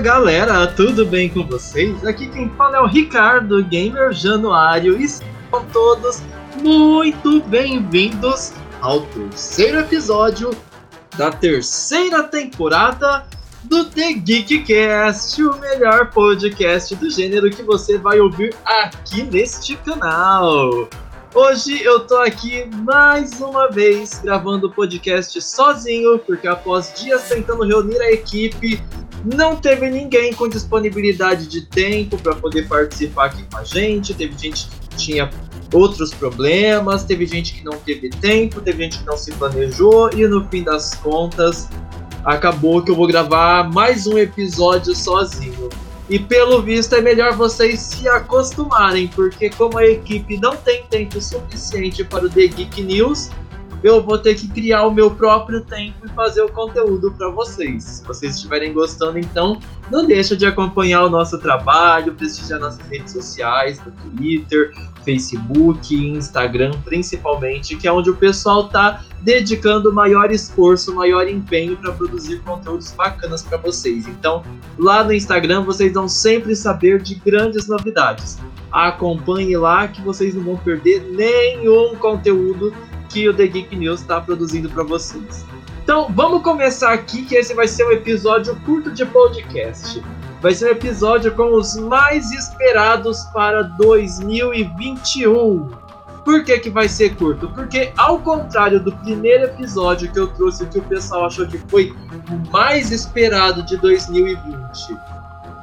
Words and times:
galera, 0.00 0.66
tudo 0.66 1.04
bem 1.04 1.28
com 1.28 1.46
vocês? 1.46 2.06
Aqui 2.06 2.26
quem 2.26 2.48
fala 2.56 2.78
é 2.78 2.80
o 2.80 2.86
Ricardo 2.86 3.62
Gamer 3.62 4.14
Januário 4.14 4.98
e 4.98 5.06
sejam 5.06 5.66
todos 5.74 6.22
muito 6.56 7.42
bem-vindos 7.42 8.54
ao 8.80 9.02
terceiro 9.02 9.80
episódio 9.80 10.56
da 11.18 11.30
terceira 11.30 12.22
temporada 12.22 13.26
do 13.64 13.84
The 13.84 14.14
Geekcast, 14.14 15.42
o 15.42 15.58
melhor 15.58 16.10
podcast 16.10 16.96
do 16.96 17.10
gênero 17.10 17.50
que 17.50 17.62
você 17.62 17.98
vai 17.98 18.20
ouvir 18.20 18.54
aqui 18.64 19.22
neste 19.24 19.76
canal. 19.76 20.88
Hoje 21.34 21.84
eu 21.84 22.00
tô 22.00 22.16
aqui 22.16 22.64
mais 22.86 23.38
uma 23.42 23.70
vez 23.70 24.18
gravando 24.24 24.68
o 24.68 24.72
podcast 24.72 25.38
sozinho, 25.42 26.18
porque 26.20 26.48
após 26.48 26.90
dias 26.94 27.28
tentando 27.28 27.64
reunir 27.64 28.00
a 28.00 28.10
equipe, 28.10 28.82
não 29.24 29.56
teve 29.56 29.90
ninguém 29.90 30.32
com 30.32 30.48
disponibilidade 30.48 31.46
de 31.46 31.62
tempo 31.62 32.16
para 32.18 32.34
poder 32.34 32.66
participar 32.66 33.26
aqui 33.26 33.44
com 33.50 33.58
a 33.58 33.64
gente. 33.64 34.14
Teve 34.14 34.36
gente 34.38 34.66
que 34.68 34.96
tinha 34.96 35.30
outros 35.72 36.12
problemas, 36.12 37.04
teve 37.04 37.26
gente 37.26 37.54
que 37.54 37.64
não 37.64 37.78
teve 37.78 38.10
tempo, 38.10 38.60
teve 38.60 38.84
gente 38.84 38.98
que 38.98 39.06
não 39.06 39.16
se 39.16 39.30
planejou 39.32 40.10
e 40.12 40.26
no 40.26 40.46
fim 40.48 40.62
das 40.62 40.94
contas 40.94 41.68
acabou 42.24 42.82
que 42.82 42.90
eu 42.90 42.96
vou 42.96 43.06
gravar 43.06 43.70
mais 43.70 44.06
um 44.06 44.18
episódio 44.18 44.94
sozinho. 44.94 45.68
E 46.08 46.18
pelo 46.18 46.60
visto 46.60 46.94
é 46.96 47.00
melhor 47.00 47.36
vocês 47.36 47.78
se 47.80 48.08
acostumarem, 48.08 49.06
porque 49.08 49.48
como 49.50 49.78
a 49.78 49.86
equipe 49.86 50.36
não 50.38 50.56
tem 50.56 50.82
tempo 50.90 51.20
suficiente 51.20 52.02
para 52.02 52.26
o 52.26 52.28
The 52.28 52.48
Geek 52.48 52.82
News, 52.82 53.30
eu 53.82 54.02
vou 54.02 54.18
ter 54.18 54.34
que 54.34 54.48
criar 54.48 54.86
o 54.86 54.90
meu 54.90 55.10
próprio 55.10 55.62
tempo 55.62 56.04
e 56.04 56.08
fazer 56.10 56.42
o 56.42 56.48
conteúdo 56.50 57.12
para 57.12 57.28
vocês. 57.30 57.84
Se 57.84 58.04
vocês 58.04 58.34
estiverem 58.34 58.72
gostando, 58.72 59.18
então 59.18 59.58
não 59.90 60.06
deixa 60.06 60.36
de 60.36 60.46
acompanhar 60.46 61.04
o 61.04 61.10
nosso 61.10 61.38
trabalho, 61.38 62.14
prestigiar 62.14 62.60
nossas 62.60 62.86
redes 62.88 63.12
sociais, 63.12 63.80
no 63.84 63.92
Twitter, 63.92 64.72
Facebook 65.04 65.94
Instagram, 65.94 66.72
principalmente, 66.84 67.76
que 67.76 67.88
é 67.88 67.92
onde 67.92 68.10
o 68.10 68.16
pessoal 68.16 68.68
tá 68.68 69.02
dedicando 69.22 69.92
maior 69.92 70.30
esforço, 70.30 70.94
maior 70.94 71.28
empenho 71.28 71.76
para 71.76 71.92
produzir 71.92 72.40
conteúdos 72.40 72.90
bacanas 72.92 73.42
para 73.42 73.58
vocês. 73.58 74.06
Então, 74.06 74.42
lá 74.78 75.02
no 75.02 75.12
Instagram 75.12 75.62
vocês 75.62 75.92
vão 75.92 76.08
sempre 76.08 76.54
saber 76.54 77.02
de 77.02 77.14
grandes 77.14 77.66
novidades. 77.66 78.38
Acompanhe 78.70 79.56
lá 79.56 79.88
que 79.88 80.00
vocês 80.00 80.34
não 80.34 80.44
vão 80.44 80.56
perder 80.56 81.02
nenhum 81.10 81.96
conteúdo 81.96 82.72
que 83.10 83.28
o 83.28 83.34
The 83.34 83.46
Geek 83.46 83.76
News 83.76 84.00
está 84.00 84.18
produzindo 84.20 84.70
para 84.70 84.82
vocês. 84.84 85.44
Então, 85.82 86.10
vamos 86.14 86.42
começar 86.42 86.92
aqui, 86.92 87.24
que 87.24 87.34
esse 87.34 87.52
vai 87.52 87.68
ser 87.68 87.84
um 87.84 87.90
episódio 87.90 88.54
curto 88.64 88.90
de 88.92 89.04
podcast. 89.04 90.02
Vai 90.40 90.54
ser 90.54 90.66
um 90.66 90.70
episódio 90.70 91.34
com 91.34 91.52
os 91.54 91.74
mais 91.76 92.30
esperados 92.30 93.24
para 93.34 93.62
2021. 93.62 95.68
Por 96.24 96.44
que, 96.44 96.56
que 96.58 96.70
vai 96.70 96.88
ser 96.88 97.16
curto? 97.16 97.48
Porque, 97.48 97.92
ao 97.96 98.20
contrário 98.20 98.78
do 98.78 98.92
primeiro 98.92 99.46
episódio 99.46 100.12
que 100.12 100.18
eu 100.18 100.28
trouxe, 100.28 100.66
que 100.66 100.78
o 100.78 100.82
pessoal 100.82 101.26
achou 101.26 101.44
que 101.46 101.58
foi 101.68 101.92
o 102.30 102.36
mais 102.52 102.92
esperado 102.92 103.64
de 103.64 103.76
2020, 103.78 104.96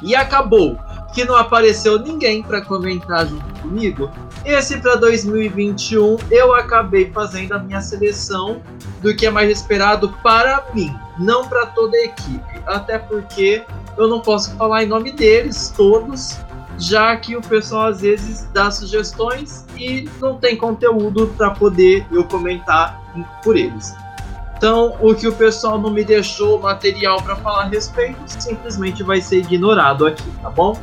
e 0.01 0.15
acabou 0.15 0.77
que 1.17 1.25
não 1.25 1.35
apareceu 1.35 1.97
ninguém 1.97 2.43
para 2.43 2.61
comentar 2.61 3.25
junto 3.25 3.61
comigo, 3.61 4.07
esse 4.45 4.77
para 4.77 4.93
2021 4.97 6.15
eu 6.29 6.53
acabei 6.53 7.11
fazendo 7.11 7.53
a 7.53 7.57
minha 7.57 7.81
seleção 7.81 8.61
do 9.01 9.15
que 9.15 9.25
é 9.25 9.31
mais 9.31 9.49
esperado 9.49 10.15
para 10.21 10.63
mim, 10.75 10.95
não 11.17 11.47
para 11.47 11.65
toda 11.65 11.97
a 11.97 12.05
equipe. 12.05 12.61
Até 12.67 12.99
porque 12.99 13.63
eu 13.97 14.07
não 14.07 14.19
posso 14.19 14.55
falar 14.57 14.83
em 14.83 14.85
nome 14.85 15.11
deles 15.11 15.73
todos, 15.75 16.37
já 16.77 17.17
que 17.17 17.35
o 17.35 17.41
pessoal 17.41 17.87
às 17.87 18.01
vezes 18.01 18.47
dá 18.53 18.69
sugestões 18.69 19.65
e 19.75 20.07
não 20.21 20.37
tem 20.37 20.55
conteúdo 20.55 21.33
para 21.35 21.49
poder 21.49 22.05
eu 22.11 22.25
comentar 22.25 23.01
por 23.43 23.57
eles. 23.57 23.95
Então, 24.55 24.95
o 25.01 25.15
que 25.15 25.27
o 25.27 25.33
pessoal 25.33 25.81
não 25.81 25.89
me 25.89 26.03
deixou 26.03 26.59
material 26.59 27.19
para 27.23 27.35
falar 27.37 27.63
a 27.63 27.65
respeito 27.65 28.19
simplesmente 28.27 29.01
vai 29.01 29.19
ser 29.19 29.37
ignorado 29.37 30.05
aqui, 30.05 30.29
tá 30.43 30.51
bom? 30.51 30.79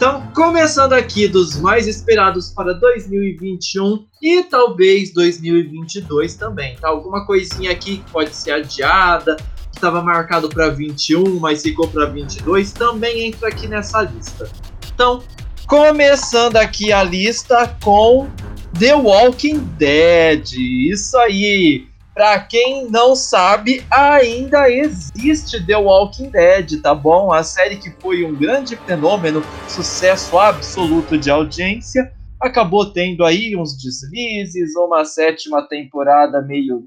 Então, 0.00 0.26
começando 0.34 0.94
aqui 0.94 1.28
dos 1.28 1.60
mais 1.60 1.86
esperados 1.86 2.48
para 2.48 2.72
2021 2.72 4.06
e 4.22 4.42
talvez 4.44 5.12
2022 5.12 6.36
também, 6.36 6.74
tá? 6.76 6.88
Alguma 6.88 7.26
coisinha 7.26 7.70
aqui 7.70 7.98
que 7.98 8.10
pode 8.10 8.34
ser 8.34 8.52
adiada, 8.52 9.36
que 9.36 9.76
estava 9.76 10.02
marcado 10.02 10.48
para 10.48 10.70
21, 10.70 11.38
mas 11.38 11.60
ficou 11.60 11.86
para 11.86 12.06
22, 12.06 12.72
também 12.72 13.26
entra 13.26 13.48
aqui 13.48 13.68
nessa 13.68 14.00
lista. 14.00 14.50
Então, 14.94 15.22
começando 15.66 16.56
aqui 16.56 16.90
a 16.94 17.02
lista 17.02 17.76
com 17.84 18.26
The 18.78 18.94
Walking 18.94 19.58
Dead. 19.76 20.50
Isso 20.90 21.14
aí. 21.18 21.89
Pra 22.20 22.38
quem 22.38 22.86
não 22.90 23.16
sabe, 23.16 23.82
ainda 23.90 24.70
existe 24.70 25.64
The 25.64 25.78
Walking 25.78 26.28
Dead, 26.28 26.82
tá 26.82 26.94
bom? 26.94 27.32
A 27.32 27.42
série 27.42 27.76
que 27.76 27.90
foi 27.98 28.26
um 28.26 28.34
grande 28.34 28.76
fenômeno, 28.76 29.42
sucesso 29.66 30.38
absoluto 30.38 31.16
de 31.16 31.30
audiência, 31.30 32.12
acabou 32.38 32.84
tendo 32.84 33.24
aí 33.24 33.56
uns 33.56 33.74
deslizes, 33.74 34.76
uma 34.76 35.02
sétima 35.06 35.66
temporada 35.66 36.42
meio 36.42 36.84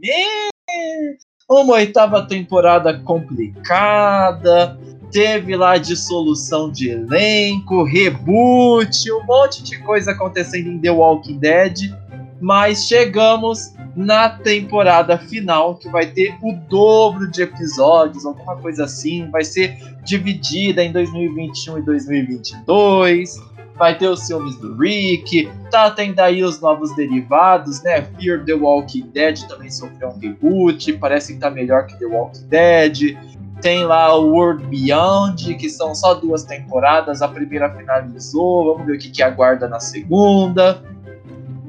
uma 1.49 1.73
oitava 1.73 2.27
temporada 2.27 2.99
complicada, 2.99 4.77
teve 5.11 5.55
lá 5.55 5.79
dissolução 5.79 6.71
de 6.71 6.91
elenco, 6.91 7.83
reboot, 7.83 9.11
um 9.11 9.25
monte 9.25 9.63
de 9.63 9.79
coisa 9.79 10.11
acontecendo 10.11 10.69
em 10.69 10.77
The 10.77 10.91
Walking 10.91 11.39
Dead, 11.39 11.91
mas 12.39 12.85
chegamos 12.85 13.73
na 13.95 14.29
temporada 14.29 15.17
final, 15.17 15.75
que 15.75 15.87
vai 15.89 16.07
ter 16.07 16.35
o 16.41 16.53
dobro 16.53 17.29
de 17.29 17.43
episódios, 17.43 18.25
alguma 18.25 18.55
coisa 18.55 18.85
assim, 18.85 19.29
vai 19.29 19.43
ser 19.43 19.77
dividida 20.03 20.83
em 20.83 20.91
2021 20.91 21.77
e 21.77 21.81
2022. 21.81 23.53
Vai 23.75 23.97
ter 23.97 24.07
os 24.07 24.25
filmes 24.27 24.55
do 24.57 24.75
Rick, 24.77 25.49
tá 25.71 25.89
tendo 25.89 26.19
aí 26.19 26.43
os 26.43 26.59
novos 26.59 26.95
derivados, 26.95 27.81
né? 27.81 28.03
Fear 28.19 28.43
the 28.45 28.53
Walking 28.53 29.09
Dead 29.11 29.41
também 29.47 29.69
sofreu 29.71 30.09
um 30.09 30.19
reboot, 30.19 30.93
parece 30.93 31.33
que 31.33 31.39
tá 31.39 31.49
melhor 31.49 31.87
que 31.87 31.97
The 31.97 32.05
Walking 32.05 32.47
Dead. 32.47 33.17
Tem 33.61 33.83
lá 33.83 34.15
o 34.15 34.29
World 34.29 34.65
Beyond, 34.67 35.55
que 35.55 35.69
são 35.69 35.95
só 35.95 36.13
duas 36.13 36.43
temporadas, 36.43 37.21
a 37.21 37.27
primeira 37.27 37.69
finalizou, 37.73 38.73
vamos 38.73 38.85
ver 38.85 38.97
o 38.97 38.99
que, 38.99 39.09
que 39.09 39.23
aguarda 39.23 39.67
na 39.67 39.79
segunda. 39.79 40.83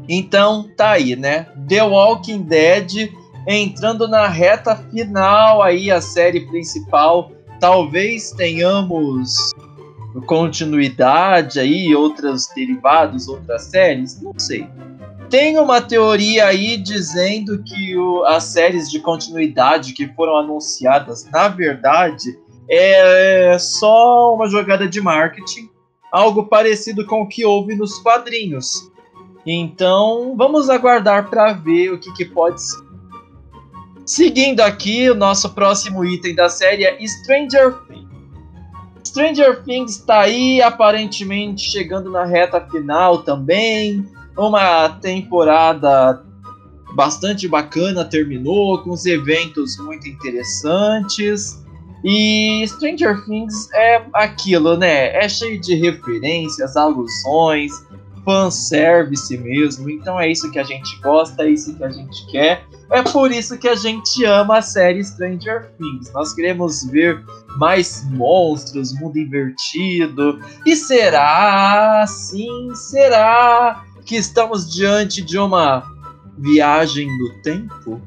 Então 0.08 0.68
tá 0.76 0.90
aí, 0.90 1.16
né? 1.16 1.46
The 1.68 1.82
Walking 1.82 2.42
Dead 2.42 3.10
entrando 3.46 4.08
na 4.08 4.26
reta 4.26 4.76
final 4.90 5.62
aí 5.62 5.90
a 5.90 6.00
série 6.00 6.40
principal. 6.46 7.32
Talvez 7.60 8.30
tenhamos 8.32 9.52
continuidade 10.26 11.58
aí, 11.58 11.94
outros 11.94 12.48
derivados, 12.54 13.28
outras 13.28 13.64
séries, 13.64 14.20
não 14.20 14.38
sei. 14.38 14.66
Tem 15.30 15.58
uma 15.58 15.80
teoria 15.80 16.46
aí 16.46 16.76
dizendo 16.76 17.62
que 17.62 17.96
o, 17.96 18.24
as 18.24 18.44
séries 18.44 18.90
de 18.90 19.00
continuidade 19.00 19.92
que 19.92 20.06
foram 20.08 20.36
anunciadas, 20.36 21.28
na 21.30 21.48
verdade, 21.48 22.38
é 22.68 23.56
só 23.58 24.34
uma 24.34 24.48
jogada 24.48 24.86
de 24.86 25.00
marketing, 25.00 25.68
algo 26.12 26.44
parecido 26.44 27.04
com 27.06 27.22
o 27.22 27.28
que 27.28 27.44
houve 27.44 27.74
nos 27.74 27.98
quadrinhos 27.98 28.93
então, 29.46 30.34
vamos 30.36 30.70
aguardar 30.70 31.28
para 31.28 31.52
ver 31.52 31.92
o 31.92 31.98
que, 31.98 32.12
que 32.12 32.24
pode 32.24 32.62
ser. 32.62 32.84
Seguindo 34.06 34.60
aqui, 34.60 35.08
o 35.10 35.14
nosso 35.14 35.50
próximo 35.54 36.04
item 36.04 36.34
da 36.34 36.48
série 36.48 36.84
é 36.84 36.98
Stranger 37.06 37.74
Things. 37.86 38.04
Stranger 39.02 39.62
Things 39.62 39.98
está 39.98 40.20
aí, 40.20 40.60
aparentemente 40.60 41.70
chegando 41.70 42.10
na 42.10 42.24
reta 42.24 42.60
final 42.68 43.22
também. 43.22 44.06
Uma 44.36 44.88
temporada 44.88 46.22
bastante 46.94 47.48
bacana 47.48 48.04
terminou, 48.04 48.82
com 48.82 48.90
os 48.90 49.06
eventos 49.06 49.78
muito 49.78 50.08
interessantes. 50.08 51.64
E 52.04 52.62
Stranger 52.66 53.24
Things 53.24 53.70
é 53.72 54.04
aquilo, 54.12 54.76
né? 54.76 55.16
É 55.16 55.28
cheio 55.28 55.58
de 55.58 55.74
referências, 55.74 56.76
alusões, 56.76 57.72
fanservice 58.24 59.36
mesmo. 59.36 59.90
Então 59.90 60.18
é 60.18 60.30
isso 60.30 60.50
que 60.50 60.58
a 60.58 60.62
gente 60.62 60.98
gosta, 61.00 61.44
é 61.44 61.50
isso 61.50 61.74
que 61.76 61.84
a 61.84 61.90
gente 61.90 62.26
quer. 62.30 62.64
É 62.90 63.02
por 63.02 63.30
isso 63.30 63.58
que 63.58 63.68
a 63.68 63.74
gente 63.74 64.24
ama 64.24 64.58
a 64.58 64.62
série 64.62 65.02
Stranger 65.02 65.70
Things. 65.78 66.12
Nós 66.12 66.34
queremos 66.34 66.84
ver 66.84 67.22
mais 67.58 68.04
monstros, 68.10 68.92
mundo 68.98 69.18
invertido. 69.18 70.40
E 70.66 70.76
será, 70.76 72.04
sim, 72.06 72.74
será 72.74 73.84
que 74.04 74.16
estamos 74.16 74.72
diante 74.72 75.22
de 75.22 75.38
uma 75.38 75.82
viagem 76.38 77.08
no 77.18 77.42
tempo? 77.42 78.00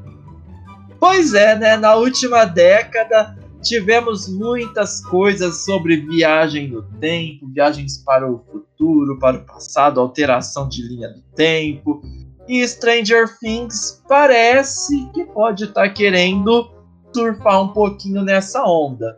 Pois 0.99 1.33
é, 1.33 1.55
né? 1.55 1.77
Na 1.77 1.95
última 1.95 2.45
década 2.45 3.37
tivemos 3.62 4.27
muitas 4.27 5.01
coisas 5.06 5.65
sobre 5.65 5.98
viagem 5.98 6.68
no 6.68 6.83
tempo, 7.00 7.48
viagens 7.48 7.98
para 7.98 8.30
o 8.30 8.39
futuro, 8.51 9.18
para 9.19 9.38
o 9.38 9.45
passado, 9.45 10.00
alteração 10.00 10.68
de 10.68 10.81
linha 10.81 11.09
do 11.09 11.21
tempo. 11.36 12.01
E 12.48 12.65
Stranger 12.65 13.38
Things 13.39 14.01
parece 14.07 15.06
que 15.13 15.25
pode 15.25 15.65
estar 15.65 15.81
tá 15.81 15.89
querendo 15.89 16.71
surfar 17.13 17.62
um 17.62 17.69
pouquinho 17.69 18.24
nessa 18.24 18.63
onda. 18.63 19.15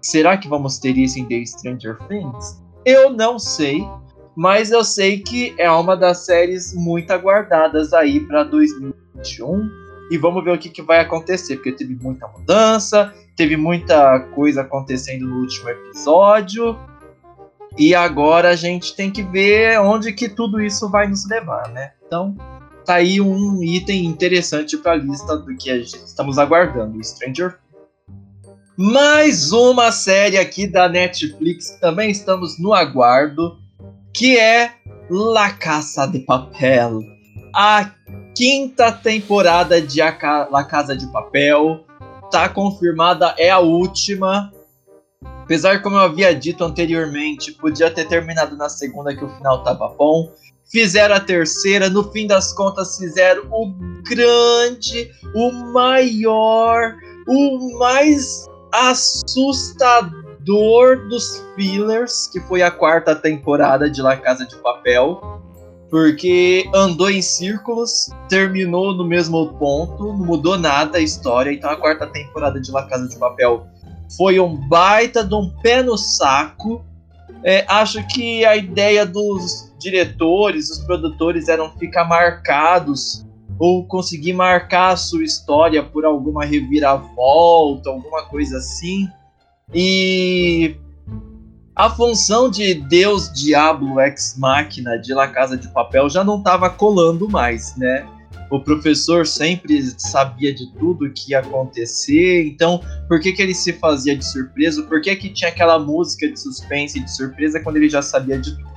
Será 0.00 0.36
que 0.36 0.48
vamos 0.48 0.78
ter 0.78 0.96
isso 0.96 1.18
em 1.18 1.26
The 1.26 1.44
Stranger 1.44 1.98
Things? 2.08 2.62
Eu 2.84 3.10
não 3.10 3.38
sei, 3.38 3.86
mas 4.34 4.70
eu 4.70 4.82
sei 4.82 5.18
que 5.18 5.54
é 5.58 5.70
uma 5.70 5.94
das 5.94 6.24
séries 6.24 6.72
muito 6.74 7.10
aguardadas 7.10 7.92
aí 7.92 8.20
para 8.20 8.44
2021 8.44 9.68
e 10.10 10.18
vamos 10.18 10.42
ver 10.42 10.52
o 10.52 10.58
que, 10.58 10.68
que 10.68 10.82
vai 10.82 10.98
acontecer, 11.00 11.56
porque 11.56 11.72
teve 11.72 11.94
muita 11.94 12.26
mudança, 12.26 13.14
teve 13.40 13.56
muita 13.56 14.20
coisa 14.34 14.60
acontecendo 14.60 15.26
no 15.26 15.40
último 15.40 15.70
episódio, 15.70 16.78
e 17.78 17.94
agora 17.94 18.50
a 18.50 18.54
gente 18.54 18.94
tem 18.94 19.10
que 19.10 19.22
ver 19.22 19.80
onde 19.80 20.12
que 20.12 20.28
tudo 20.28 20.60
isso 20.60 20.90
vai 20.90 21.08
nos 21.08 21.26
levar, 21.26 21.66
né? 21.70 21.92
Então, 22.06 22.36
tá 22.84 22.96
aí 22.96 23.18
um 23.18 23.62
item 23.64 24.04
interessante 24.04 24.76
para 24.76 24.92
a 24.92 24.96
lista 24.96 25.38
do 25.38 25.56
que 25.56 25.70
estamos 25.70 26.36
aguardando, 26.38 27.02
Stranger 27.02 27.56
mais 28.76 29.52
uma 29.52 29.90
série 29.90 30.36
aqui 30.36 30.66
da 30.66 30.86
Netflix, 30.86 31.78
também 31.80 32.10
estamos 32.10 32.58
no 32.58 32.74
aguardo, 32.74 33.58
que 34.12 34.38
é 34.38 34.72
La 35.08 35.50
Casa 35.50 36.06
de 36.06 36.18
Papel. 36.20 37.00
A 37.54 37.90
quinta 38.34 38.92
temporada 38.92 39.80
de 39.80 40.00
La 40.00 40.64
Casa 40.64 40.94
de 40.94 41.06
Papel. 41.10 41.86
Tá 42.30 42.48
confirmada, 42.48 43.34
é 43.36 43.50
a 43.50 43.58
última. 43.58 44.52
Apesar, 45.42 45.82
como 45.82 45.96
eu 45.96 46.00
havia 46.00 46.32
dito 46.32 46.62
anteriormente, 46.62 47.50
podia 47.52 47.90
ter 47.90 48.06
terminado 48.06 48.56
na 48.56 48.68
segunda 48.68 49.14
que 49.14 49.24
o 49.24 49.28
final 49.36 49.64
tava 49.64 49.88
bom. 49.88 50.32
Fizeram 50.70 51.16
a 51.16 51.20
terceira, 51.20 51.90
no 51.90 52.04
fim 52.12 52.28
das 52.28 52.52
contas 52.52 52.96
fizeram 52.96 53.42
o 53.50 53.74
grande, 54.04 55.10
o 55.34 55.50
maior, 55.72 56.94
o 57.26 57.78
mais 57.78 58.46
assustador 58.72 59.88
dos 61.08 61.44
fillers, 61.56 62.28
que 62.28 62.38
foi 62.42 62.62
a 62.62 62.70
quarta 62.70 63.16
temporada 63.16 63.90
de 63.90 64.00
La 64.00 64.16
Casa 64.16 64.46
de 64.46 64.54
Papel 64.54 65.39
porque 65.90 66.70
andou 66.72 67.10
em 67.10 67.20
círculos, 67.20 68.08
terminou 68.28 68.94
no 68.94 69.04
mesmo 69.04 69.54
ponto, 69.54 70.04
não 70.04 70.24
mudou 70.24 70.56
nada 70.56 70.98
a 70.98 71.00
história. 71.00 71.52
Então 71.52 71.68
a 71.68 71.76
quarta 71.76 72.06
temporada 72.06 72.60
de 72.60 72.70
La 72.70 72.86
Casa 72.86 73.08
de 73.08 73.16
Papel 73.18 73.66
foi 74.16 74.38
um 74.38 74.56
baita 74.68 75.24
de 75.24 75.34
um 75.34 75.50
pé 75.60 75.82
no 75.82 75.98
saco. 75.98 76.84
É, 77.42 77.64
acho 77.68 78.06
que 78.08 78.44
a 78.44 78.56
ideia 78.56 79.04
dos 79.04 79.72
diretores, 79.80 80.70
os 80.70 80.78
produtores 80.84 81.48
eram 81.48 81.72
ficar 81.72 82.04
marcados 82.04 83.26
ou 83.58 83.84
conseguir 83.84 84.32
marcar 84.32 84.90
a 84.90 84.96
sua 84.96 85.24
história 85.24 85.82
por 85.82 86.04
alguma 86.04 86.44
reviravolta, 86.44 87.90
alguma 87.90 88.24
coisa 88.26 88.58
assim. 88.58 89.08
E 89.74 90.76
a 91.80 91.88
função 91.88 92.50
de 92.50 92.74
Deus, 92.74 93.32
Diablo, 93.32 93.98
Ex 94.02 94.36
Máquina 94.36 94.98
de 94.98 95.14
La 95.14 95.26
Casa 95.26 95.56
de 95.56 95.66
Papel 95.68 96.10
já 96.10 96.22
não 96.22 96.36
estava 96.36 96.68
colando 96.68 97.26
mais, 97.26 97.74
né? 97.74 98.06
O 98.50 98.60
professor 98.60 99.26
sempre 99.26 99.82
sabia 99.96 100.52
de 100.52 100.70
tudo 100.74 101.10
que 101.10 101.30
ia 101.30 101.38
acontecer, 101.38 102.44
então 102.46 102.82
por 103.08 103.18
que, 103.18 103.32
que 103.32 103.40
ele 103.40 103.54
se 103.54 103.72
fazia 103.72 104.14
de 104.14 104.22
surpresa? 104.26 104.82
Por 104.82 105.00
que, 105.00 105.16
que 105.16 105.30
tinha 105.30 105.48
aquela 105.48 105.78
música 105.78 106.28
de 106.28 106.38
suspense 106.38 106.98
e 106.98 107.02
de 107.02 107.10
surpresa 107.10 107.58
quando 107.60 107.76
ele 107.76 107.88
já 107.88 108.02
sabia 108.02 108.38
de 108.38 108.54
tudo? 108.54 108.68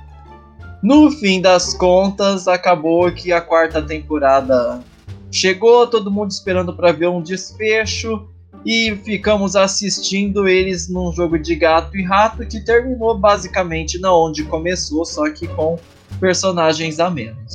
No 0.82 1.10
fim 1.10 1.42
das 1.42 1.74
contas, 1.74 2.48
acabou 2.48 3.12
que 3.12 3.34
a 3.34 3.40
quarta 3.42 3.82
temporada 3.82 4.82
chegou, 5.30 5.86
todo 5.86 6.10
mundo 6.10 6.30
esperando 6.30 6.74
para 6.74 6.90
ver 6.90 7.08
um 7.08 7.20
desfecho 7.20 8.30
e 8.64 8.96
ficamos 9.04 9.56
assistindo 9.56 10.48
eles 10.48 10.88
num 10.88 11.12
jogo 11.12 11.38
de 11.38 11.54
gato 11.54 11.96
e 11.96 12.02
rato 12.02 12.46
que 12.46 12.60
terminou 12.60 13.18
basicamente 13.18 13.98
na 13.98 14.14
onde 14.14 14.44
começou, 14.44 15.04
só 15.04 15.30
que 15.30 15.46
com 15.48 15.78
personagens 16.18 16.98
a 16.98 17.10
menos. 17.10 17.54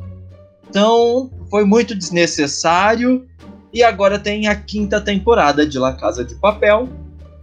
Então, 0.69 1.31
foi 1.49 1.65
muito 1.65 1.95
desnecessário 1.95 3.27
e 3.73 3.83
agora 3.83 4.19
tem 4.19 4.47
a 4.47 4.55
quinta 4.55 5.01
temporada 5.01 5.65
de 5.65 5.79
La 5.79 5.93
Casa 5.93 6.23
de 6.23 6.35
Papel. 6.35 6.87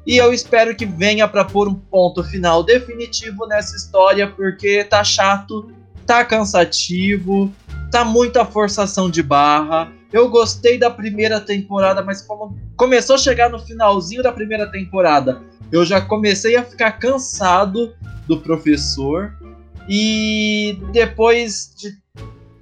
E 0.07 0.17
eu 0.17 0.33
espero 0.33 0.77
que 0.77 0.87
venha 0.87 1.27
para 1.27 1.45
pôr 1.45 1.67
um 1.67 1.75
ponto 1.75 2.23
final 2.23 2.63
definitivo 2.63 3.47
nessa 3.47 3.77
história, 3.77 4.29
porque 4.29 4.85
tá 4.85 5.03
chato, 5.03 5.69
tá 6.07 6.25
cansativo, 6.25 7.53
tá 7.91 8.05
muita 8.05 8.45
forçação 8.45 9.11
de 9.11 9.23
barra. 9.23 9.93
Eu 10.17 10.31
gostei 10.31 10.79
da 10.79 10.89
primeira 10.89 11.39
temporada, 11.39 12.03
mas 12.03 12.23
como 12.23 12.59
começou 12.75 13.17
a 13.17 13.19
chegar 13.19 13.51
no 13.51 13.59
finalzinho 13.59 14.23
da 14.23 14.33
primeira 14.33 14.67
temporada, 14.67 15.43
eu 15.71 15.85
já 15.85 16.01
comecei 16.01 16.57
a 16.57 16.65
ficar 16.65 16.93
cansado 16.93 17.95
do 18.27 18.41
professor. 18.41 19.37
E 19.87 20.79
depois 20.91 21.75
de 21.77 21.99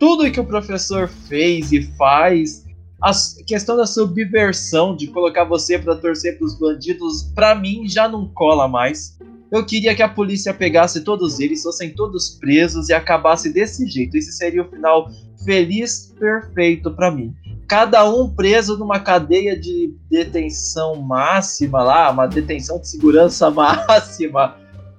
tudo 0.01 0.29
que 0.33 0.41
o 0.41 0.45
professor 0.45 1.07
fez 1.07 1.71
e 1.71 1.83
faz, 1.97 2.65
a 3.01 3.13
questão 3.47 3.77
da 3.77 3.87
subversão, 3.87 4.97
de 4.97 5.07
colocar 5.07 5.45
você 5.45 5.79
para 5.79 5.95
torcer 5.95 6.37
para 6.37 6.47
os 6.47 6.59
bandidos, 6.59 7.23
para 7.37 7.55
mim 7.55 7.89
já 7.89 8.09
não 8.09 8.27
cola 8.27 8.67
mais. 8.67 9.17
Eu 9.53 9.65
queria 9.65 9.95
que 9.95 10.03
a 10.03 10.09
polícia 10.09 10.53
pegasse 10.53 11.05
todos 11.05 11.39
eles, 11.39 11.63
fossem 11.63 11.95
todos 11.95 12.31
presos 12.31 12.89
e 12.89 12.93
acabasse 12.93 13.53
desse 13.53 13.87
jeito. 13.87 14.17
Esse 14.17 14.33
seria 14.33 14.63
o 14.63 14.69
final 14.69 15.09
feliz, 15.45 16.13
perfeito 16.19 16.91
para 16.91 17.13
mim. 17.13 17.33
Cada 17.67 18.09
um 18.09 18.29
preso 18.29 18.77
numa 18.79 19.01
cadeia 19.01 19.59
de 19.59 19.95
detenção 20.11 20.97
máxima 20.97 21.83
lá, 21.83 22.11
uma 22.11 22.27
detenção 22.27 22.79
de 22.79 22.89
segurança 22.89 23.51
máxima. 23.53 24.57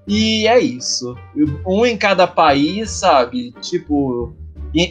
E 0.07 0.47
é 0.47 0.59
isso. 0.59 1.15
Um 1.65 1.85
em 1.85 1.97
cada 1.97 2.27
país, 2.27 2.91
sabe? 2.91 3.51
Tipo, 3.61 4.33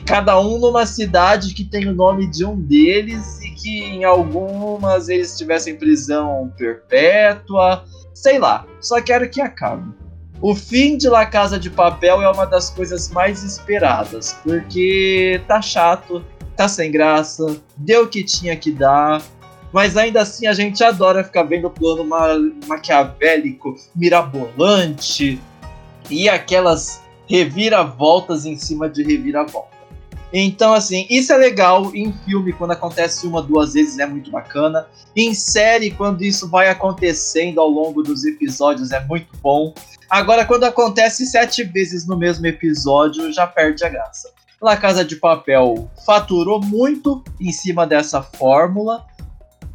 cada 0.07 0.41
um 0.41 0.59
numa 0.59 0.87
cidade 0.87 1.55
que 1.55 1.65
tem 1.65 1.89
o 1.89 1.95
nome 1.95 2.27
de 2.27 2.45
um 2.45 2.59
deles 2.59 3.41
e 3.43 3.51
que 3.51 3.85
em 3.85 4.05
algumas 4.05 5.09
eles 5.09 5.37
tivessem 5.37 5.77
prisão 5.77 6.53
perpétua, 6.57 7.85
sei 8.15 8.39
lá. 8.39 8.67
Só 8.81 9.01
quero 9.01 9.29
que 9.29 9.41
acabe. 9.41 9.93
O 10.41 10.55
fim 10.55 10.97
de 10.97 11.09
La 11.09 11.27
Casa 11.27 11.59
de 11.59 11.71
Papel 11.71 12.21
é 12.21 12.31
uma 12.31 12.45
das 12.45 12.69
coisas 12.71 13.09
mais 13.11 13.43
esperadas, 13.43 14.37
porque 14.43 15.41
tá 15.47 15.63
chato, 15.63 16.25
tá 16.57 16.69
sem 16.69 16.91
graça, 16.91 17.61
deu 17.77 18.05
o 18.05 18.09
que 18.09 18.25
tinha 18.25 18.57
que 18.57 18.71
dar, 18.71 19.23
mas 19.73 19.97
ainda 19.97 20.23
assim 20.23 20.47
a 20.47 20.53
gente 20.53 20.83
adora 20.85 21.25
ficar 21.25 21.43
vendo 21.43 21.67
o 21.67 21.71
plano 21.71 22.05
ma 22.05 22.29
maquiavélico, 22.67 23.75
mirabolante 23.95 25.41
e 26.09 26.29
aquelas 26.29 27.03
reviravoltas 27.27 28.47
em 28.47 28.57
cima 28.57 28.89
de 28.89 29.03
reviravolta. 29.03 29.75
Então, 30.37 30.75
assim, 30.75 31.07
isso 31.09 31.33
é 31.33 31.37
legal 31.37 31.95
em 31.95 32.13
filme, 32.25 32.53
quando 32.53 32.73
acontece 32.73 33.25
uma, 33.25 33.41
duas 33.41 33.75
vezes, 33.75 34.01
é 34.01 34.07
muito 34.07 34.33
bacana. 34.33 34.85
Em 35.15 35.33
série, 35.33 35.93
quando 35.93 36.23
isso 36.25 36.49
vai 36.49 36.69
acontecendo 36.69 37.61
ao 37.61 37.69
longo 37.69 38.03
dos 38.03 38.25
episódios, 38.25 38.91
é 38.91 38.99
muito 39.05 39.29
bom. 39.41 39.73
Agora, 40.11 40.45
quando 40.45 40.65
acontece 40.65 41.25
sete 41.25 41.63
vezes 41.63 42.05
no 42.05 42.17
mesmo 42.17 42.45
episódio, 42.47 43.33
já 43.33 43.47
perde 43.47 43.85
a 43.85 43.89
graça. 43.89 44.33
La 44.65 44.79
Casa 44.79 45.05
de 45.05 45.17
Papel 45.17 45.91
faturou 46.07 46.59
muito 46.59 47.23
em 47.39 47.53
cima 47.53 47.87
dessa 47.87 48.23
fórmula, 48.23 49.05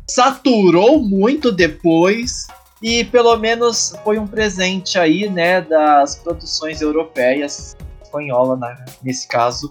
saturou 0.09 0.99
muito 0.99 1.51
depois 1.51 2.47
e 2.81 3.03
pelo 3.03 3.37
menos 3.37 3.93
foi 4.03 4.17
um 4.17 4.25
presente 4.25 4.97
aí, 4.97 5.29
né, 5.29 5.61
das 5.61 6.15
produções 6.15 6.81
europeias, 6.81 7.77
espanhola 8.01 8.57
né, 8.57 8.83
nesse 9.03 9.27
caso, 9.27 9.69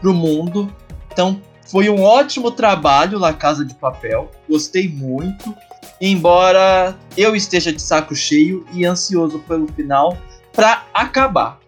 para 0.00 0.08
o 0.08 0.14
mundo. 0.14 0.74
Então 1.12 1.38
foi 1.70 1.90
um 1.90 2.02
ótimo 2.02 2.50
trabalho 2.50 3.18
La 3.18 3.34
Casa 3.34 3.62
de 3.62 3.74
Papel, 3.74 4.30
gostei 4.48 4.88
muito 4.88 5.54
embora 6.00 6.96
eu 7.14 7.36
esteja 7.36 7.70
de 7.70 7.82
saco 7.82 8.14
cheio 8.14 8.66
e 8.72 8.86
ansioso 8.86 9.38
pelo 9.40 9.66
final 9.68 10.16
para 10.50 10.82
acabar. 10.94 11.58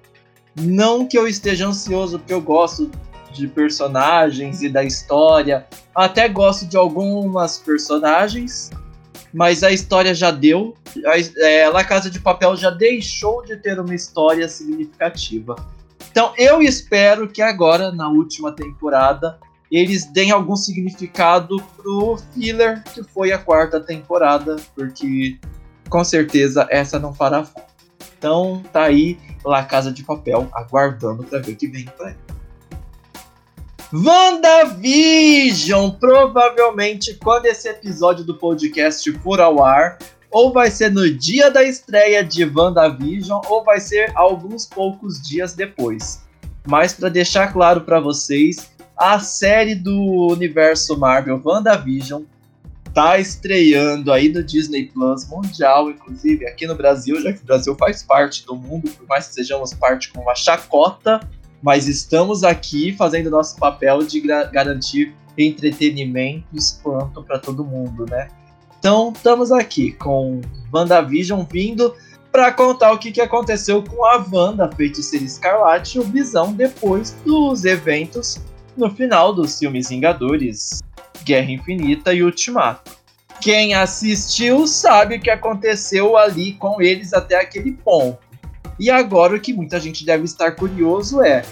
Não 0.58 1.06
que 1.06 1.16
eu 1.16 1.26
esteja 1.28 1.66
ansioso 1.66 2.18
porque 2.18 2.32
eu 2.32 2.40
gosto 2.40 2.90
de 3.32 3.46
personagens 3.46 4.62
e 4.62 4.68
da 4.68 4.82
história, 4.82 5.66
até 5.94 6.28
gosto 6.28 6.66
de 6.66 6.76
algumas 6.76 7.58
personagens, 7.58 8.70
mas 9.32 9.62
a 9.62 9.70
história 9.70 10.14
já 10.14 10.30
deu. 10.30 10.74
A, 11.06 11.44
é, 11.44 11.68
La 11.68 11.84
Casa 11.84 12.10
de 12.10 12.18
Papel 12.20 12.56
já 12.56 12.70
deixou 12.70 13.44
de 13.44 13.56
ter 13.56 13.78
uma 13.78 13.94
história 13.94 14.48
significativa. 14.48 15.54
Então 16.10 16.32
eu 16.36 16.60
espero 16.62 17.28
que 17.28 17.42
agora, 17.42 17.92
na 17.92 18.08
última 18.08 18.50
temporada, 18.52 19.38
eles 19.70 20.06
deem 20.06 20.30
algum 20.30 20.56
significado 20.56 21.62
pro 21.76 22.16
filler 22.32 22.82
que 22.84 23.02
foi 23.02 23.32
a 23.32 23.38
quarta 23.38 23.78
temporada, 23.78 24.56
porque 24.74 25.38
com 25.88 26.02
certeza 26.02 26.66
essa 26.70 26.98
não 26.98 27.14
fará 27.14 27.44
falta. 27.44 27.68
Então 28.18 28.62
tá 28.72 28.82
aí 28.84 29.16
La 29.44 29.64
Casa 29.64 29.92
de 29.92 30.02
Papel 30.02 30.48
aguardando 30.52 31.22
para 31.22 31.38
ver 31.38 31.52
o 31.52 31.56
que 31.56 31.68
vem 31.68 31.84
pra 31.84 32.10
ele. 32.10 32.18
WandaVision! 33.92 35.90
Provavelmente 35.92 37.14
quando 37.14 37.46
esse 37.46 37.68
episódio 37.68 38.25
do 38.25 38.34
podcast 38.34 39.10
for 39.20 39.40
ao 39.40 39.64
ar, 39.64 39.98
ou 40.30 40.52
vai 40.52 40.70
ser 40.70 40.90
no 40.90 41.10
dia 41.10 41.50
da 41.50 41.62
estreia 41.62 42.22
de 42.22 42.44
WandaVision, 42.44 43.40
ou 43.48 43.64
vai 43.64 43.80
ser 43.80 44.12
alguns 44.14 44.66
poucos 44.66 45.22
dias 45.22 45.54
depois. 45.54 46.22
Mas 46.66 46.92
para 46.92 47.08
deixar 47.08 47.50
claro 47.52 47.80
para 47.80 47.98
vocês, 47.98 48.70
a 48.94 49.20
série 49.20 49.75
do 49.75 50.28
universo 50.30 50.98
Marvel 50.98 51.40
WandaVision 51.42 52.25
tá 52.99 53.17
estreando 53.17 54.12
aí 54.12 54.28
no 54.28 54.43
Disney 54.43 54.87
Plus 54.87 55.25
Mundial, 55.28 55.88
inclusive 55.88 56.45
aqui 56.49 56.67
no 56.67 56.75
Brasil, 56.75 57.23
já 57.23 57.33
que 57.33 57.40
o 57.40 57.47
Brasil 57.47 57.76
faz 57.76 58.02
parte 58.02 58.45
do 58.45 58.57
mundo, 58.57 58.90
por 58.90 59.07
mais 59.07 59.28
que 59.28 59.35
sejamos 59.35 59.73
parte 59.73 60.11
com 60.12 60.21
uma 60.21 60.35
chacota, 60.35 61.21
mas 61.62 61.87
estamos 61.87 62.43
aqui 62.43 62.93
fazendo 62.97 63.31
nosso 63.31 63.57
papel 63.57 64.00
de 64.00 64.21
garantir 64.21 65.14
entretenimento 65.37 66.45
e 66.52 66.59
espanto 66.59 67.23
para 67.23 67.38
todo 67.38 67.64
mundo, 67.64 68.05
né? 68.11 68.26
Então, 68.81 69.12
estamos 69.14 69.52
aqui 69.52 69.93
com 69.93 70.40
WandaVision 70.75 71.45
vindo 71.49 71.95
para 72.33 72.50
contar 72.50 72.90
o 72.90 72.99
que, 72.99 73.12
que 73.12 73.21
aconteceu 73.21 73.81
com 73.81 74.05
a 74.05 74.26
Wanda, 74.28 74.69
Feiticeira 74.73 75.25
Escarlate 75.25 75.99
e 75.99 76.00
o 76.00 76.05
Visão 76.05 76.52
depois 76.52 77.17
dos 77.25 77.64
eventos 77.64 78.40
no 78.76 78.90
final 78.90 79.33
dos 79.33 79.57
filmes 79.57 79.88
Vingadores, 79.88 80.81
Guerra 81.28 81.50
Infinita 81.50 82.14
e 82.14 82.23
Ultimato. 82.23 82.97
Quem 83.38 83.75
assistiu 83.75 84.66
sabe 84.66 85.16
o 85.16 85.20
que 85.20 85.28
aconteceu 85.28 86.16
ali 86.16 86.54
com 86.54 86.80
eles 86.80 87.12
até 87.12 87.37
aquele 87.37 87.73
ponto. 87.73 88.18
E 88.80 88.90
agora 88.90 89.37
o 89.37 89.40
que 89.40 89.52
muita 89.52 89.78
gente 89.78 90.06
deve 90.06 90.25
estar 90.25 90.52
curioso 90.52 91.23
é: 91.23 91.44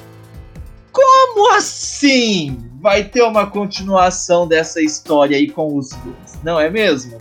como 0.91 1.53
assim 1.55 2.71
vai 2.81 3.05
ter 3.05 3.23
uma 3.23 3.47
continuação 3.47 4.49
dessa 4.49 4.81
história 4.81 5.37
aí 5.37 5.51
com 5.51 5.77
os 5.77 5.91
dois? 5.91 6.43
Não 6.43 6.59
é 6.59 6.71
mesmo? 6.71 7.19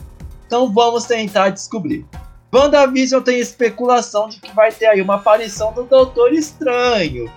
Então 0.47 0.71
vamos 0.71 1.03
tentar 1.03 1.50
descobrir. 1.50 2.05
WandaVision 2.53 3.21
tem 3.21 3.38
especulação 3.38 4.29
de 4.29 4.39
que 4.39 4.55
vai 4.55 4.71
ter 4.71 4.85
aí 4.85 5.01
uma 5.01 5.15
aparição 5.15 5.74
do 5.74 5.83
Doutor 5.83 6.31
Estranho. 6.31 7.29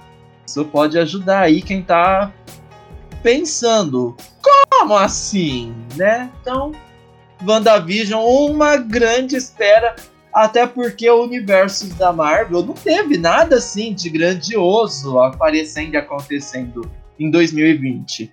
Isso 0.46 0.64
pode 0.64 0.96
ajudar 0.96 1.40
aí 1.40 1.60
quem 1.60 1.82
tá 1.82 2.32
pensando, 3.22 4.16
como 4.42 4.94
assim, 4.94 5.74
né? 5.96 6.30
Então, 6.40 6.72
WandaVision, 7.46 8.22
uma 8.24 8.76
grande 8.76 9.36
espera, 9.36 9.94
até 10.32 10.66
porque 10.66 11.08
o 11.08 11.22
universo 11.22 11.86
da 11.94 12.12
Marvel 12.12 12.64
não 12.64 12.74
teve 12.74 13.16
nada 13.18 13.56
assim 13.56 13.92
de 13.92 14.08
grandioso 14.10 15.18
aparecendo 15.18 15.94
e 15.94 15.96
acontecendo 15.96 16.90
em 17.18 17.30
2020. 17.30 18.32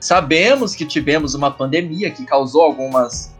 Sabemos 0.00 0.74
que 0.74 0.84
tivemos 0.84 1.34
uma 1.34 1.50
pandemia 1.50 2.10
que 2.10 2.24
causou 2.24 2.62
algumas 2.62 3.32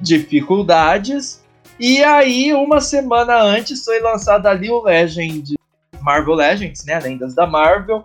dificuldades, 0.00 1.42
e 1.80 2.02
aí, 2.02 2.52
uma 2.52 2.80
semana 2.80 3.40
antes, 3.40 3.84
foi 3.84 4.00
lançada 4.00 4.50
ali 4.50 4.68
o 4.68 4.82
Legend 4.82 5.54
Marvel 6.00 6.34
Legends, 6.34 6.84
né? 6.84 6.98
Lendas 6.98 7.34
da 7.34 7.46
Marvel, 7.46 8.04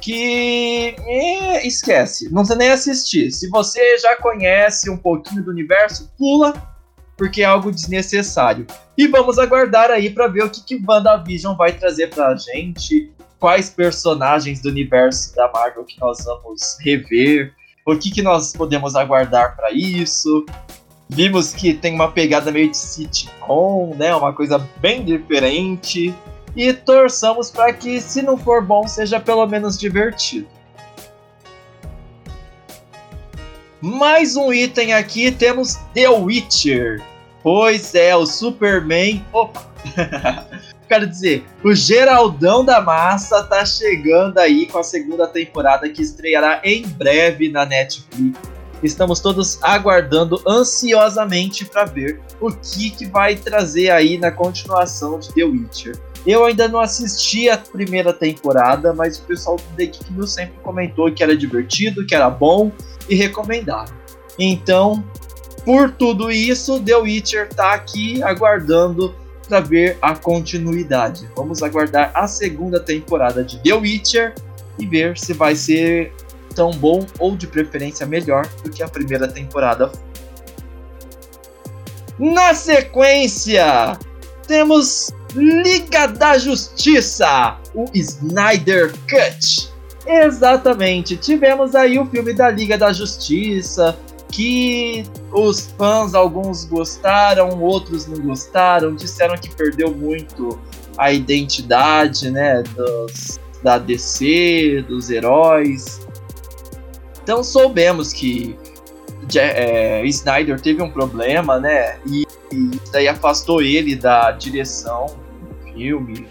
que 0.00 0.94
é, 1.06 1.66
esquece, 1.66 2.26
não 2.26 2.42
precisa 2.42 2.58
nem 2.58 2.70
assistir. 2.70 3.30
Se 3.30 3.48
você 3.48 3.98
já 3.98 4.16
conhece 4.16 4.88
um 4.90 4.96
pouquinho 4.96 5.42
do 5.42 5.50
universo, 5.50 6.10
pula, 6.16 6.54
porque 7.16 7.42
é 7.42 7.44
algo 7.44 7.70
desnecessário. 7.70 8.66
E 8.96 9.06
vamos 9.08 9.38
aguardar 9.38 9.90
aí 9.90 10.10
para 10.10 10.28
ver 10.28 10.44
o 10.44 10.50
que, 10.50 10.62
que 10.64 10.82
WandaVision 10.86 11.56
vai 11.56 11.72
trazer 11.72 12.08
pra 12.08 12.34
gente, 12.36 13.12
quais 13.38 13.70
personagens 13.70 14.60
do 14.60 14.68
universo 14.68 15.34
da 15.34 15.50
Marvel 15.52 15.84
que 15.84 16.00
nós 16.00 16.24
vamos 16.24 16.78
rever, 16.80 17.52
o 17.84 17.96
que, 17.96 18.10
que 18.10 18.22
nós 18.22 18.52
podemos 18.52 18.94
aguardar 18.94 19.56
para 19.56 19.72
isso. 19.72 20.44
Vimos 21.08 21.54
que 21.54 21.72
tem 21.72 21.94
uma 21.94 22.10
pegada 22.10 22.52
meio 22.52 22.70
de 22.70 22.76
sitcom, 22.76 23.94
né? 23.96 24.14
Uma 24.14 24.32
coisa 24.32 24.58
bem 24.80 25.04
diferente 25.04 26.14
e 26.58 26.72
torçamos 26.72 27.52
para 27.52 27.72
que, 27.72 28.00
se 28.00 28.20
não 28.20 28.36
for 28.36 28.60
bom, 28.60 28.88
seja 28.88 29.20
pelo 29.20 29.46
menos 29.46 29.78
divertido. 29.78 30.48
Mais 33.80 34.34
um 34.34 34.52
item 34.52 34.92
aqui, 34.92 35.30
temos 35.30 35.76
The 35.94 36.08
Witcher. 36.08 37.00
Pois 37.44 37.94
é, 37.94 38.16
o 38.16 38.26
Superman. 38.26 39.24
Opa! 39.32 39.64
Quero 40.88 41.06
dizer, 41.06 41.44
o 41.62 41.72
Geraldão 41.72 42.64
da 42.64 42.80
Massa 42.80 43.44
tá 43.44 43.64
chegando 43.64 44.38
aí 44.38 44.66
com 44.66 44.78
a 44.78 44.82
segunda 44.82 45.28
temporada 45.28 45.88
que 45.88 46.02
estreará 46.02 46.60
em 46.64 46.82
breve 46.82 47.48
na 47.50 47.64
Netflix. 47.64 48.36
Estamos 48.82 49.20
todos 49.20 49.62
aguardando 49.62 50.42
ansiosamente 50.44 51.64
para 51.64 51.84
ver 51.84 52.20
o 52.40 52.50
que, 52.50 52.90
que 52.90 53.06
vai 53.06 53.36
trazer 53.36 53.90
aí 53.90 54.18
na 54.18 54.32
continuação 54.32 55.20
de 55.20 55.32
The 55.32 55.44
Witcher. 55.44 56.07
Eu 56.26 56.44
ainda 56.44 56.68
não 56.68 56.80
assisti 56.80 57.48
a 57.48 57.56
primeira 57.56 58.12
temporada, 58.12 58.92
mas 58.92 59.18
o 59.18 59.22
pessoal 59.22 59.56
do 59.56 59.76
The 59.76 59.86
Geek 59.86 60.28
sempre 60.28 60.54
comentou 60.62 61.10
que 61.12 61.22
era 61.22 61.36
divertido, 61.36 62.04
que 62.06 62.14
era 62.14 62.28
bom 62.28 62.70
e 63.08 63.14
recomendado. 63.14 63.92
Então, 64.38 65.02
por 65.64 65.90
tudo 65.90 66.30
isso, 66.30 66.80
The 66.80 66.96
Witcher 66.96 67.48
tá 67.48 67.74
aqui 67.74 68.22
aguardando 68.22 69.14
para 69.48 69.60
ver 69.60 69.98
a 70.02 70.14
continuidade. 70.14 71.28
Vamos 71.34 71.62
aguardar 71.62 72.10
a 72.14 72.26
segunda 72.26 72.78
temporada 72.78 73.42
de 73.42 73.58
The 73.62 73.74
Witcher 73.74 74.34
e 74.78 74.86
ver 74.86 75.18
se 75.18 75.32
vai 75.32 75.56
ser 75.56 76.12
tão 76.54 76.70
bom 76.70 77.06
ou 77.18 77.36
de 77.36 77.46
preferência 77.46 78.06
melhor 78.06 78.46
do 78.62 78.70
que 78.70 78.82
a 78.82 78.88
primeira 78.88 79.28
temporada. 79.28 79.90
Na 82.18 82.52
sequência, 82.52 83.96
temos 84.46 85.12
Liga 85.34 86.06
da 86.06 86.38
Justiça, 86.38 87.58
o 87.74 87.84
Snyder 87.94 88.92
Cut. 89.08 89.70
Exatamente, 90.06 91.16
tivemos 91.16 91.74
aí 91.74 91.98
o 91.98 92.06
filme 92.06 92.32
da 92.32 92.50
Liga 92.50 92.78
da 92.78 92.92
Justiça, 92.92 93.98
que 94.30 95.04
os 95.32 95.70
fãs, 95.76 96.14
alguns 96.14 96.64
gostaram, 96.64 97.60
outros 97.60 98.06
não 98.06 98.18
gostaram, 98.20 98.94
disseram 98.94 99.36
que 99.36 99.54
perdeu 99.54 99.94
muito 99.94 100.58
a 100.96 101.12
identidade, 101.12 102.30
né, 102.30 102.62
dos, 102.62 103.38
da 103.62 103.78
DC, 103.78 104.84
dos 104.88 105.10
heróis. 105.10 106.00
Então 107.22 107.44
soubemos 107.44 108.12
que 108.12 108.58
é, 109.36 110.04
Snyder 110.06 110.60
teve 110.60 110.82
um 110.82 110.90
problema, 110.90 111.58
né, 111.58 111.98
e 112.06 112.26
e 112.52 112.90
daí 112.92 113.08
afastou 113.08 113.62
ele 113.62 113.94
da 113.94 114.30
direção 114.32 115.06
do 115.40 115.72
filme. 115.72 116.26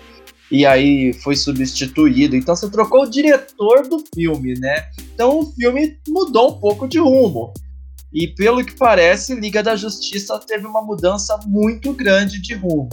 E 0.50 0.66
aí 0.66 1.14
foi 1.14 1.36
substituído. 1.36 2.36
Então 2.36 2.56
você 2.56 2.70
trocou 2.70 3.04
o 3.04 3.10
diretor 3.10 3.88
do 3.88 4.04
filme, 4.14 4.54
né? 4.60 4.86
Então 5.14 5.40
o 5.40 5.52
filme 5.54 5.98
mudou 6.08 6.52
um 6.52 6.60
pouco 6.60 6.88
de 6.88 7.00
rumo. 7.00 7.54
E 8.14 8.28
pelo 8.28 8.64
que 8.64 8.76
parece, 8.76 9.36
Liga 9.36 9.62
da 9.62 9.76
Justiça 9.76 10.40
teve 10.40 10.66
uma 10.66 10.82
mudança 10.82 11.38
muito 11.46 11.92
grande 11.94 12.42
de 12.42 12.56
rumo. 12.56 12.90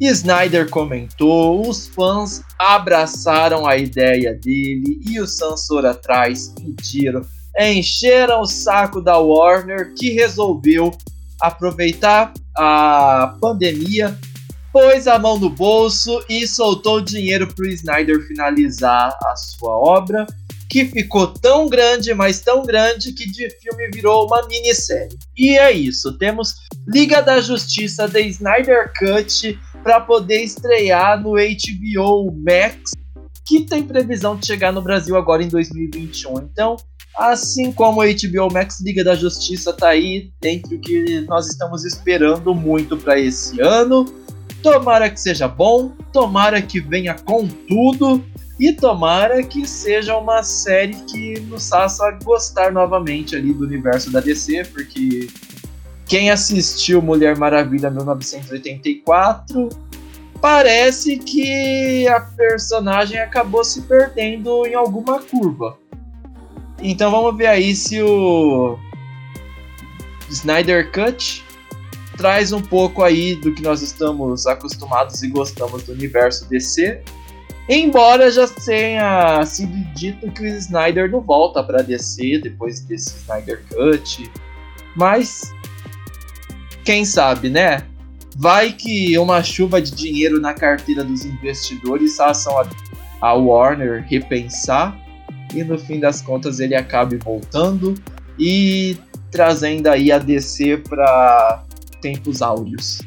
Snyder 0.00 0.68
comentou, 0.68 1.68
os 1.68 1.86
fãs 1.86 2.42
abraçaram 2.58 3.66
a 3.66 3.76
ideia 3.76 4.34
dele 4.34 5.00
e 5.06 5.20
o 5.20 5.26
Sansor 5.26 5.86
atrás 5.86 6.52
pediram, 6.60 7.22
encheram 7.58 8.40
o 8.40 8.46
saco 8.46 9.00
da 9.00 9.18
Warner 9.18 9.94
que 9.94 10.10
resolveu 10.10 10.90
aproveitar 11.40 12.32
a 12.56 13.36
pandemia, 13.40 14.18
pôs 14.72 15.06
a 15.06 15.18
mão 15.18 15.38
no 15.38 15.50
bolso 15.50 16.24
e 16.28 16.46
soltou 16.46 17.00
dinheiro 17.00 17.46
para 17.46 17.64
o 17.64 17.68
Snyder 17.68 18.26
finalizar 18.26 19.16
a 19.24 19.36
sua 19.36 19.72
obra, 19.72 20.26
que 20.68 20.86
ficou 20.86 21.28
tão 21.28 21.68
grande, 21.68 22.12
mas 22.12 22.40
tão 22.40 22.64
grande 22.64 23.12
que 23.12 23.30
de 23.30 23.48
filme 23.50 23.88
virou 23.92 24.26
uma 24.26 24.46
minissérie. 24.48 25.16
E 25.36 25.56
é 25.56 25.70
isso, 25.70 26.18
temos 26.18 26.54
Liga 26.88 27.22
da 27.22 27.40
Justiça 27.40 28.08
The 28.08 28.20
Snyder 28.22 28.92
Cut 28.98 29.58
para 29.82 30.00
poder 30.00 30.42
estrear 30.42 31.22
no 31.22 31.34
HBO 31.34 32.32
Max, 32.44 32.90
que 33.46 33.60
tem 33.60 33.84
previsão 33.84 34.36
de 34.36 34.46
chegar 34.46 34.72
no 34.72 34.82
Brasil 34.82 35.16
agora 35.16 35.42
em 35.42 35.48
2021. 35.48 36.38
Então, 36.38 36.76
Assim 37.16 37.72
como 37.72 38.00
a 38.00 38.06
HBO 38.06 38.52
Max 38.52 38.80
Liga 38.80 39.04
da 39.04 39.14
Justiça 39.14 39.72
tá 39.72 39.88
aí 39.88 40.32
dentro 40.40 40.78
que 40.78 41.20
nós 41.28 41.46
estamos 41.46 41.84
esperando 41.84 42.54
muito 42.54 42.96
para 42.96 43.18
esse 43.18 43.60
ano. 43.60 44.04
Tomara 44.62 45.08
que 45.10 45.20
seja 45.20 45.46
bom, 45.46 45.92
tomara 46.12 46.60
que 46.60 46.80
venha 46.80 47.14
com 47.14 47.46
tudo 47.46 48.24
e 48.58 48.72
tomara 48.72 49.42
que 49.42 49.66
seja 49.66 50.16
uma 50.16 50.42
série 50.42 50.94
que 50.94 51.38
nos 51.40 51.68
faça 51.68 52.10
gostar 52.22 52.72
novamente 52.72 53.36
ali 53.36 53.52
do 53.52 53.64
universo 53.64 54.10
da 54.10 54.20
DC, 54.20 54.64
porque 54.72 55.28
quem 56.06 56.30
assistiu 56.30 57.02
Mulher 57.02 57.36
Maravilha 57.36 57.90
1984 57.90 59.68
parece 60.40 61.18
que 61.18 62.06
a 62.08 62.20
personagem 62.20 63.18
acabou 63.18 63.64
se 63.64 63.82
perdendo 63.82 64.66
em 64.66 64.74
alguma 64.74 65.20
curva. 65.20 65.76
Então 66.80 67.10
vamos 67.10 67.36
ver 67.36 67.46
aí 67.46 67.74
se 67.74 68.02
o 68.02 68.78
Snyder 70.28 70.90
Cut 70.92 71.44
traz 72.16 72.52
um 72.52 72.60
pouco 72.60 73.02
aí 73.02 73.34
do 73.34 73.52
que 73.54 73.62
nós 73.62 73.82
estamos 73.82 74.46
acostumados 74.46 75.22
e 75.22 75.28
gostamos 75.28 75.82
do 75.84 75.92
universo 75.92 76.48
DC. 76.48 77.02
Embora 77.68 78.30
já 78.30 78.46
tenha 78.46 79.44
sido 79.46 79.74
dito 79.94 80.30
que 80.32 80.42
o 80.42 80.46
Snyder 80.46 81.10
não 81.10 81.20
volta 81.20 81.62
para 81.62 81.82
DC 81.82 82.40
depois 82.42 82.80
desse 82.80 83.16
Snyder 83.18 83.62
Cut, 83.70 84.30
mas 84.94 85.52
quem 86.84 87.04
sabe, 87.04 87.48
né? 87.48 87.82
Vai 88.36 88.72
que 88.72 89.16
uma 89.18 89.42
chuva 89.42 89.80
de 89.80 89.92
dinheiro 89.92 90.40
na 90.40 90.52
carteira 90.52 91.02
dos 91.02 91.24
investidores 91.24 92.16
façam 92.16 92.58
a, 92.58 92.66
a 93.20 93.32
Warner 93.32 94.04
repensar 94.06 95.03
e 95.54 95.64
no 95.64 95.78
fim 95.78 96.00
das 96.00 96.20
contas 96.20 96.60
ele 96.60 96.74
acabe 96.74 97.16
voltando 97.16 97.94
e 98.38 98.96
trazendo 99.30 99.88
aí 99.88 100.10
a 100.10 100.18
DC 100.18 100.78
para 100.88 101.64
tempos 102.00 102.42
áureos. 102.42 103.02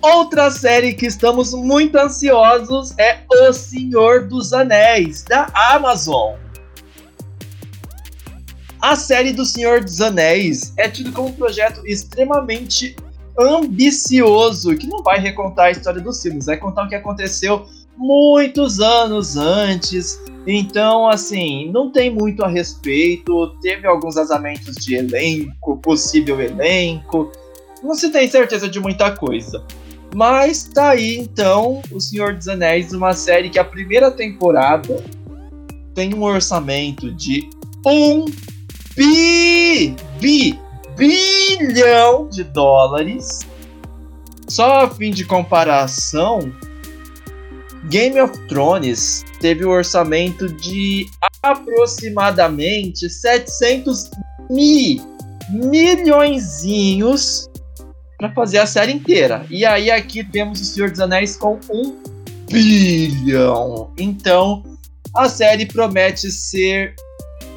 Outra 0.00 0.50
série 0.50 0.94
que 0.94 1.06
estamos 1.06 1.52
muito 1.52 1.96
ansiosos 1.96 2.94
é 2.98 3.20
O 3.30 3.52
Senhor 3.52 4.28
dos 4.28 4.52
Anéis, 4.52 5.24
da 5.24 5.50
Amazon. 5.72 6.36
A 8.80 8.94
série 8.94 9.32
do 9.32 9.44
Senhor 9.44 9.82
dos 9.82 10.00
Anéis 10.00 10.72
é 10.76 10.88
tido 10.88 11.12
como 11.12 11.28
um 11.28 11.32
projeto 11.32 11.84
extremamente 11.84 12.94
ambicioso, 13.38 14.76
que 14.76 14.86
não 14.86 15.02
vai 15.02 15.18
recontar 15.18 15.66
a 15.66 15.70
história 15.70 16.00
dos 16.00 16.22
filmes, 16.22 16.46
vai 16.46 16.56
contar 16.56 16.84
o 16.84 16.88
que 16.88 16.94
aconteceu 16.94 17.66
muitos 17.98 18.80
anos 18.80 19.36
antes. 19.36 20.18
Então, 20.46 21.08
assim, 21.08 21.70
não 21.70 21.90
tem 21.90 22.10
muito 22.10 22.42
a 22.44 22.48
respeito. 22.48 23.54
Teve 23.60 23.86
alguns 23.86 24.14
vazamentos 24.14 24.76
de 24.76 24.94
elenco, 24.94 25.76
possível 25.78 26.40
elenco. 26.40 27.30
Não 27.82 27.94
se 27.94 28.10
tem 28.10 28.26
certeza 28.28 28.68
de 28.68 28.80
muita 28.80 29.10
coisa. 29.10 29.62
Mas 30.14 30.64
tá 30.64 30.90
aí 30.90 31.18
então 31.18 31.82
O 31.92 32.00
Senhor 32.00 32.34
dos 32.34 32.48
Anéis, 32.48 32.94
uma 32.94 33.12
série 33.12 33.50
que 33.50 33.58
a 33.58 33.64
primeira 33.64 34.10
temporada 34.10 35.04
tem 35.94 36.14
um 36.14 36.22
orçamento 36.22 37.12
de 37.12 37.50
um 37.84 38.24
bi, 38.96 39.94
bi, 40.18 40.58
bilhão 40.96 42.28
de 42.28 42.44
dólares. 42.44 43.40
Só 44.48 44.84
a 44.84 44.90
fim 44.90 45.10
de 45.10 45.24
comparação, 45.24 46.52
Game 47.84 48.20
of 48.20 48.36
Thrones 48.48 49.24
teve 49.40 49.64
um 49.64 49.70
orçamento 49.70 50.52
de 50.54 51.06
aproximadamente 51.42 53.08
700 53.08 54.10
mil 54.50 55.18
milhõeszinhos 55.50 57.48
para 58.18 58.30
fazer 58.32 58.58
a 58.58 58.66
série 58.66 58.92
inteira. 58.92 59.46
E 59.48 59.64
aí 59.64 59.90
aqui 59.90 60.22
temos 60.22 60.60
o 60.60 60.64
Senhor 60.64 60.90
dos 60.90 61.00
Anéis 61.00 61.36
com 61.36 61.58
um 61.70 61.96
bilhão. 62.50 63.90
Então 63.98 64.62
a 65.14 65.26
série 65.28 65.66
promete 65.66 66.30
ser 66.30 66.94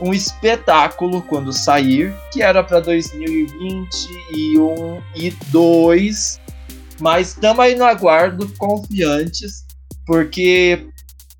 um 0.01 0.13
espetáculo 0.13 1.21
quando 1.21 1.53
sair, 1.53 2.13
que 2.31 2.41
era 2.41 2.63
para 2.63 2.79
2021 2.79 5.01
e 5.15 5.29
2, 5.51 6.39
mas 6.99 7.29
estamos 7.29 7.59
aí 7.59 7.75
no 7.75 7.83
aguardo, 7.83 8.51
confiantes, 8.57 9.63
porque 10.05 10.87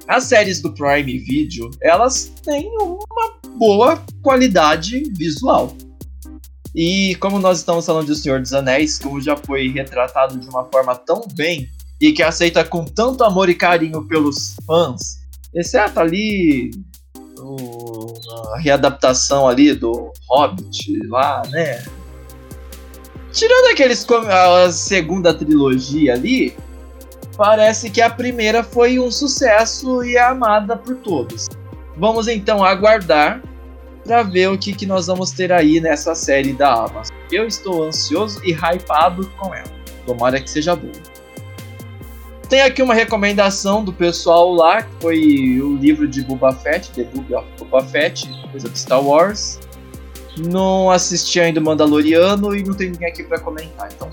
as 0.08 0.26
séries 0.26 0.62
do 0.62 0.74
Prime 0.74 1.18
Video, 1.20 1.70
elas 1.82 2.32
têm 2.44 2.70
uma 2.78 3.34
boa 3.58 4.04
qualidade 4.22 5.04
visual. 5.16 5.76
E 6.74 7.16
como 7.16 7.38
nós 7.38 7.60
estamos 7.60 7.86
falando 7.86 8.06
de 8.06 8.14
O 8.14 8.16
Senhor 8.16 8.40
dos 8.40 8.54
Anéis, 8.54 8.98
como 8.98 9.22
já 9.22 9.36
foi 9.36 9.68
retratado 9.70 10.38
de 10.38 10.48
uma 10.50 10.66
forma 10.72 10.96
tão 10.96 11.28
bem 11.34 11.68
e 12.00 12.12
que 12.14 12.24
aceita 12.24 12.64
com 12.64 12.86
tanto 12.86 13.24
amor 13.24 13.50
e 13.50 13.56
carinho 13.56 14.08
pelos 14.08 14.56
fãs, 14.66 15.20
exceto 15.54 16.00
ali 16.00 16.72
a 18.54 18.60
readaptação 18.60 19.48
ali 19.48 19.74
do 19.74 20.12
Hobbit 20.30 20.98
lá, 21.08 21.42
né? 21.50 21.84
Tirando 23.32 23.72
aqueles 23.72 24.06
a 24.10 24.72
segunda 24.72 25.34
trilogia 25.34 26.14
ali, 26.14 26.56
parece 27.38 27.90
que 27.90 28.02
a 28.02 28.10
primeira 28.10 28.64
foi 28.64 29.00
um 29.00 29.12
sucesso 29.12 30.04
e 30.04 30.16
é 30.16 30.22
amada 30.22 30.76
por 30.76 30.96
todos. 30.98 31.48
Vamos 31.98 32.28
então 32.28 32.64
aguardar 32.64 33.42
para 34.04 34.24
ver 34.24 34.50
o 34.50 34.58
que, 34.58 34.74
que 34.74 34.86
nós 34.86 35.08
vamos 35.08 35.32
ter 35.32 35.52
aí 35.52 35.80
nessa 35.80 36.16
série 36.16 36.54
da 36.54 36.74
Amazon. 36.74 37.16
Eu 37.32 37.48
estou 37.48 37.84
ansioso 37.84 38.42
e 38.44 38.52
hypado 38.52 39.30
com 39.38 39.54
ela. 39.54 39.72
Tomara 40.06 40.40
que 40.42 40.50
seja 40.50 40.76
boa. 40.76 40.94
Tem 42.50 42.62
aqui 42.64 42.82
uma 42.82 42.94
recomendação 42.94 43.84
do 43.84 43.94
pessoal 43.94 44.52
lá, 44.54 44.82
que 44.82 44.90
foi 45.00 45.62
o 45.62 45.78
livro 45.78 46.08
de 46.08 46.22
Boba 46.22 46.52
Fett, 46.52 46.92
The 46.92 47.06
Book 47.06 47.34
of 47.34 47.48
Boba 47.58 47.82
Fett, 47.86 48.28
coisa 48.52 48.68
do 48.68 48.78
Star 48.78 49.02
Wars. 49.02 49.60
Não 50.38 50.90
assisti 50.92 51.40
ainda 51.40 51.60
o 51.60 51.64
Mandaloriano 51.64 52.54
e 52.56 52.64
não 52.64 52.74
tem 52.74 52.90
ninguém 52.90 53.08
aqui 53.08 53.24
para 53.24 53.40
comentar, 53.40 53.90
então. 53.94 54.12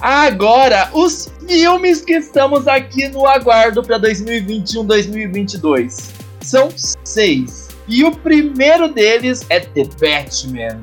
Agora, 0.00 0.90
os 0.92 1.30
filmes 1.46 2.02
que 2.02 2.14
estamos 2.14 2.66
aqui 2.66 3.08
no 3.08 3.26
aguardo 3.26 3.82
para 3.82 4.00
2021-2022 4.00 6.10
são 6.40 6.68
seis. 7.04 7.68
E 7.86 8.02
o 8.04 8.12
primeiro 8.12 8.88
deles 8.88 9.44
é 9.48 9.60
The 9.60 9.84
Batman. 10.00 10.82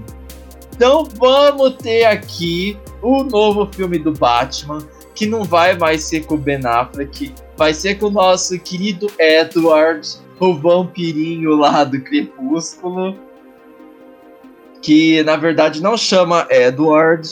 Então 0.73 1.07
vamos 1.15 1.75
ter 1.75 2.05
aqui 2.05 2.77
o 3.01 3.23
novo 3.23 3.69
filme 3.71 3.99
do 3.99 4.11
Batman, 4.11 4.79
que 5.13 5.25
não 5.25 5.43
vai 5.43 5.77
mais 5.77 6.03
ser 6.03 6.25
com 6.25 6.35
o 6.35 6.37
Ben 6.37 6.65
Affleck, 6.65 7.33
vai 7.57 7.73
ser 7.73 7.99
com 7.99 8.07
o 8.07 8.11
nosso 8.11 8.57
querido 8.59 9.07
Edward, 9.19 10.07
o 10.39 10.55
vampirinho 10.55 11.55
lá 11.55 11.83
do 11.83 12.01
Crepúsculo, 12.01 13.15
que 14.81 15.21
na 15.23 15.37
verdade 15.37 15.81
não 15.81 15.95
chama 15.95 16.47
Edward, 16.49 17.29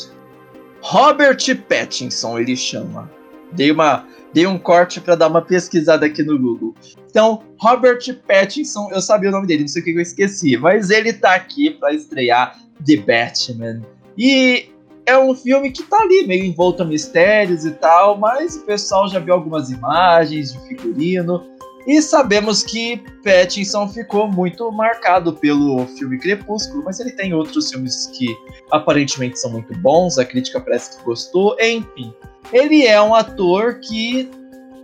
Robert 0.82 1.38
Pattinson 1.68 2.40
ele 2.40 2.56
chama. 2.56 3.10
Dei 3.52 3.72
uma 3.72 4.06
dei 4.34 4.46
um 4.46 4.60
corte 4.60 5.02
para 5.02 5.16
dar 5.16 5.28
uma 5.28 5.42
pesquisada 5.42 6.06
aqui 6.06 6.24
no 6.24 6.38
Google. 6.38 6.76
Então, 7.10 7.42
Robert 7.58 8.00
Pattinson, 8.28 8.90
eu 8.92 9.02
sabia 9.02 9.30
o 9.30 9.32
nome 9.32 9.48
dele, 9.48 9.62
não 9.62 9.68
sei 9.68 9.82
o 9.82 9.86
que 9.86 9.92
eu 9.92 10.02
esqueci, 10.02 10.56
mas 10.58 10.90
ele 10.90 11.12
tá 11.14 11.34
aqui 11.34 11.72
para 11.72 11.94
estrear 11.94 12.56
The 12.86 12.98
Batman. 12.98 13.82
E 14.18 14.70
é 15.06 15.18
um 15.18 15.34
filme 15.34 15.72
que 15.72 15.84
tá 15.84 15.98
ali, 15.98 16.28
meio 16.28 16.46
envolto 16.46 16.84
a 16.84 16.86
mistérios 16.86 17.66
e 17.66 17.72
tal, 17.72 18.18
mas 18.18 18.56
o 18.56 18.62
pessoal 18.62 19.08
já 19.08 19.20
viu 19.20 19.34
algumas 19.34 19.72
imagens 19.72 20.54
de 20.54 20.60
figurino. 20.68 21.44
E 21.90 22.04
sabemos 22.04 22.62
que 22.62 22.98
Pattinson 23.24 23.88
ficou 23.88 24.28
muito 24.28 24.72
marcado 24.72 25.34
pelo 25.34 25.88
filme 25.98 26.20
Crepúsculo, 26.20 26.84
mas 26.86 27.00
ele 27.00 27.10
tem 27.10 27.34
outros 27.34 27.72
filmes 27.72 28.06
que 28.14 28.28
aparentemente 28.70 29.40
são 29.40 29.50
muito 29.50 29.76
bons, 29.80 30.20
a 30.20 30.24
crítica 30.24 30.62
parece 30.62 30.96
que 30.96 31.04
gostou, 31.04 31.58
enfim. 31.60 32.14
Ele 32.54 32.86
é 32.86 33.02
um 33.02 33.16
ator 33.16 33.80
que 33.80 34.30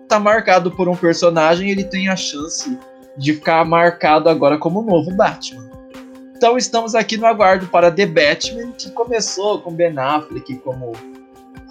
tá 0.08 0.20
marcado 0.20 0.72
por 0.72 0.90
um 0.90 0.96
personagem, 0.96 1.70
ele 1.70 1.84
tem 1.84 2.10
a 2.10 2.16
chance 2.16 2.76
de 3.16 3.34
ficar 3.36 3.64
marcado 3.64 4.28
agora 4.28 4.58
como 4.58 4.80
o 4.80 4.84
novo 4.84 5.16
Batman. 5.16 5.70
Então 6.36 6.58
estamos 6.58 6.96
aqui 6.96 7.18
no 7.18 7.28
aguardo 7.28 7.68
para 7.68 7.92
The 7.92 8.08
Batman, 8.08 8.72
que 8.72 8.90
começou 8.90 9.62
com 9.62 9.72
Ben 9.72 9.96
Affleck 9.96 10.56
como 10.56 10.94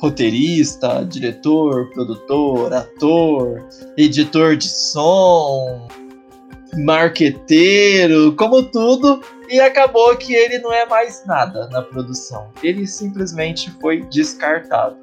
roteirista, 0.04 1.04
diretor, 1.04 1.90
produtor, 1.90 2.72
ator, 2.72 3.66
editor 3.96 4.56
de 4.56 4.68
som, 4.68 5.88
marqueteiro, 6.76 8.34
como 8.36 8.62
tudo, 8.62 9.22
e 9.48 9.60
acabou 9.60 10.14
que 10.16 10.34
ele 10.34 10.58
não 10.58 10.72
é 10.72 10.86
mais 10.86 11.24
nada 11.26 11.68
na 11.70 11.80
produção. 11.80 12.48
Ele 12.62 12.86
simplesmente 12.86 13.70
foi 13.80 14.02
descartado. 14.02 14.96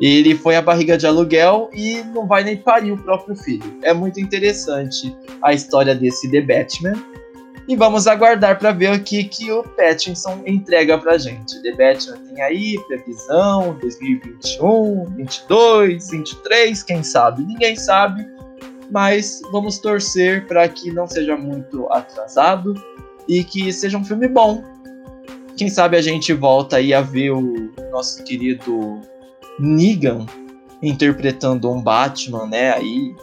Ele 0.00 0.34
foi 0.34 0.56
a 0.56 0.62
barriga 0.62 0.98
de 0.98 1.06
aluguel 1.06 1.70
e 1.72 2.02
não 2.02 2.26
vai 2.26 2.42
nem 2.42 2.56
parir 2.56 2.90
o 2.90 2.98
próprio 3.00 3.36
filho. 3.36 3.78
É 3.82 3.94
muito 3.94 4.18
interessante 4.18 5.16
a 5.42 5.52
história 5.52 5.94
desse 5.94 6.28
The 6.28 6.40
Batman. 6.40 7.00
E 7.68 7.76
vamos 7.76 8.06
aguardar 8.06 8.58
para 8.58 8.72
ver 8.72 8.92
o 8.92 9.02
que, 9.02 9.22
que 9.24 9.52
o 9.52 9.62
Pattinson 9.62 10.42
entrega 10.46 10.98
pra 10.98 11.16
gente. 11.16 11.62
The 11.62 11.72
Batman 11.72 12.16
tem 12.26 12.42
aí 12.42 12.78
previsão 12.88 13.78
2021, 13.80 15.04
22, 15.16 16.10
23, 16.10 16.82
quem 16.82 17.02
sabe? 17.02 17.44
Ninguém 17.44 17.76
sabe, 17.76 18.26
mas 18.90 19.40
vamos 19.52 19.78
torcer 19.78 20.46
para 20.46 20.68
que 20.68 20.90
não 20.90 21.06
seja 21.06 21.36
muito 21.36 21.86
atrasado 21.92 22.74
e 23.28 23.44
que 23.44 23.72
seja 23.72 23.96
um 23.96 24.04
filme 24.04 24.26
bom 24.26 24.64
Quem 25.56 25.68
sabe 25.68 25.96
a 25.96 26.02
gente 26.02 26.32
volta 26.32 26.76
aí 26.76 26.92
a 26.92 27.00
ver 27.00 27.30
o 27.30 27.72
nosso 27.92 28.24
querido 28.24 29.00
Negan 29.60 30.26
interpretando 30.82 31.70
um 31.70 31.80
Batman, 31.80 32.46
né? 32.46 32.72
Aí 32.72 33.14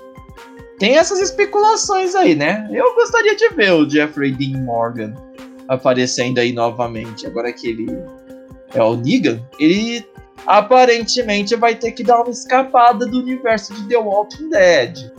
tem 0.80 0.98
essas 0.98 1.20
especulações 1.20 2.16
aí, 2.16 2.34
né? 2.34 2.68
Eu 2.72 2.96
gostaria 2.96 3.36
de 3.36 3.50
ver 3.50 3.74
o 3.74 3.88
Jeffrey 3.88 4.32
Dean 4.32 4.64
Morgan 4.64 5.14
aparecendo 5.68 6.40
aí 6.40 6.54
novamente. 6.54 7.28
Agora 7.28 7.52
que 7.52 7.68
ele 7.68 7.88
é 8.74 8.82
o 8.82 8.96
Negan, 8.96 9.42
ele 9.60 10.06
aparentemente 10.48 11.54
vai 11.56 11.76
ter 11.76 11.92
que 11.92 12.04
dar 12.04 12.22
uma 12.22 12.32
escapada 12.32 13.06
do 13.06 13.20
universo 13.20 13.74
de 13.74 13.90
The 13.90 13.98
Walking 13.98 14.50
Dead. 14.50 15.12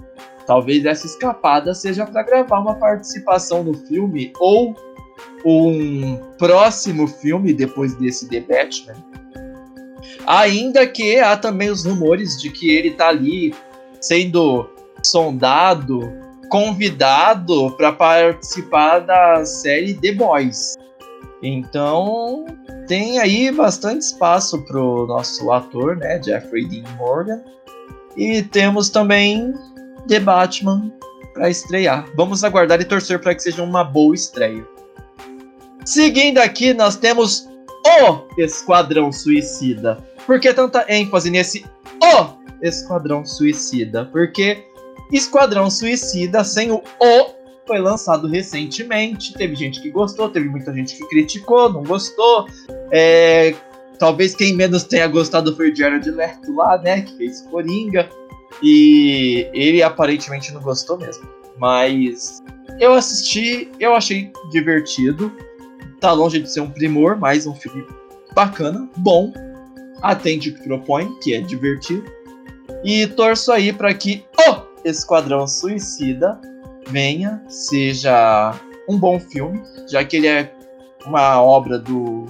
Talvez 0.47 0.85
essa 0.87 1.07
escapada 1.07 1.75
seja 1.75 2.07
para 2.07 2.23
gravar 2.23 2.61
uma 2.61 2.75
participação 2.75 3.63
no 3.63 3.75
filme 3.75 4.33
ou 4.41 4.75
um 5.45 6.17
próximo 6.39 7.07
filme 7.07 7.53
depois 7.53 7.95
desse 7.97 8.29
The 8.29 8.41
Batman. 8.41 9.05
Ainda 10.27 10.87
que 10.87 11.19
há 11.19 11.37
também 11.37 11.69
os 11.69 11.85
rumores 11.85 12.41
de 12.41 12.51
que 12.51 12.71
ele 12.71 12.93
tá 12.93 13.09
ali 13.09 13.55
sendo 14.01 14.69
sondado, 15.03 16.13
convidado 16.49 17.71
para 17.77 17.93
participar 17.93 19.01
da 19.01 19.45
série 19.45 19.95
The 19.95 20.13
Boys. 20.13 20.77
Então, 21.43 22.45
tem 22.87 23.19
aí 23.19 23.51
bastante 23.51 24.03
espaço 24.03 24.63
pro 24.65 25.07
nosso 25.07 25.51
ator, 25.51 25.97
né, 25.97 26.21
Jeffrey 26.23 26.67
Dean 26.67 26.85
Morgan. 26.99 27.41
E 28.17 28.43
temos 28.43 28.91
também 28.91 29.55
The 30.09 30.21
Batman 30.21 30.93
para 31.33 31.49
estrear. 31.49 32.07
Vamos 32.17 32.45
aguardar 32.45 32.81
e 32.81 32.85
torcer 32.85 33.21
para 33.21 33.35
que 33.35 33.43
seja 33.43 33.63
uma 33.63 33.85
boa 33.85 34.15
estreia. 34.15 34.67
Seguindo 35.85 36.39
aqui, 36.39 36.75
nós 36.75 36.97
temos 36.97 37.49
o 37.87 38.41
Esquadrão 38.41 39.11
Suicida. 39.11 39.99
Por 40.27 40.39
que 40.39 40.53
tanta 40.53 40.85
ênfase 40.89 41.31
nesse 41.31 41.65
o 42.03 42.27
Esquadrão 42.61 43.25
Suicida? 43.25 44.05
Porque 44.05 44.70
Esquadrão 45.13 45.71
Suicida, 45.71 46.45
sem 46.45 46.71
o 46.71 46.83
O, 47.01 47.41
foi 47.67 47.79
lançado 47.79 48.27
recentemente. 48.27 49.33
Teve 49.35 49.55
gente 49.55 49.81
que 49.81 49.91
gostou, 49.91 50.29
teve 50.29 50.49
muita 50.49 50.73
gente 50.75 50.97
que 50.97 51.09
criticou, 51.09 51.73
não 51.73 51.83
gostou. 51.83 52.47
É, 52.91 53.55
talvez 53.99 54.35
quem 54.35 54.55
menos 54.55 54.85
tenha 54.85 55.07
gostado 55.07 55.55
foi 55.55 55.71
o 55.71 55.77
Jared 55.77 56.11
Leto 56.11 56.55
lá, 56.55 56.79
né? 56.79 57.03
Que 57.03 57.17
fez 57.17 57.43
Coringa. 57.43 58.09
E 58.63 59.49
ele 59.53 59.83
aparentemente 59.83 60.53
não 60.53 60.61
gostou 60.61 60.99
mesmo. 60.99 61.29
Mas 61.59 62.43
eu 62.81 62.93
assisti, 62.95 63.71
eu 63.79 63.95
achei 63.95 64.33
divertido. 64.51 65.33
Tá 66.01 66.13
longe 66.13 66.41
de 66.41 66.51
ser 66.51 66.61
um 66.61 66.71
primor, 66.71 67.17
mas 67.17 67.47
um 67.47 67.55
filme 67.55 67.87
bacana, 68.35 68.89
bom. 68.97 69.33
Atende 70.03 70.51
o 70.51 70.55
que 70.55 70.65
propõe, 70.65 71.15
que 71.21 71.35
é 71.35 71.41
divertido. 71.41 72.05
E 72.83 73.07
torço 73.07 73.53
aí 73.53 73.73
para 73.73 73.93
que 73.93 74.25
o 74.49 74.70
Esquadrão 74.85 75.47
Suicida 75.47 76.41
venha, 76.89 77.43
seja 77.49 78.55
um 78.89 78.99
bom 78.99 79.21
filme, 79.21 79.63
já 79.89 80.05
que 80.05 80.17
ele 80.17 80.27
é 80.27 80.53
uma 81.07 81.41
obra 81.43 81.79
do 81.79 82.27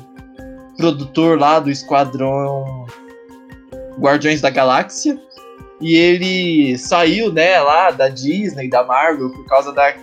produtor 0.76 1.38
lá 1.38 1.60
do 1.60 1.70
Esquadrão 1.70 2.86
Guardiões 3.98 4.40
da 4.40 4.50
Galáxia. 4.50 5.20
E 5.80 5.94
ele 5.94 6.76
saiu, 6.76 7.32
né, 7.32 7.58
lá 7.60 7.90
da 7.90 8.08
Disney, 8.08 8.68
da 8.68 8.84
Marvel, 8.84 9.30
por 9.30 9.46
causa 9.46 9.72
da, 9.72 9.94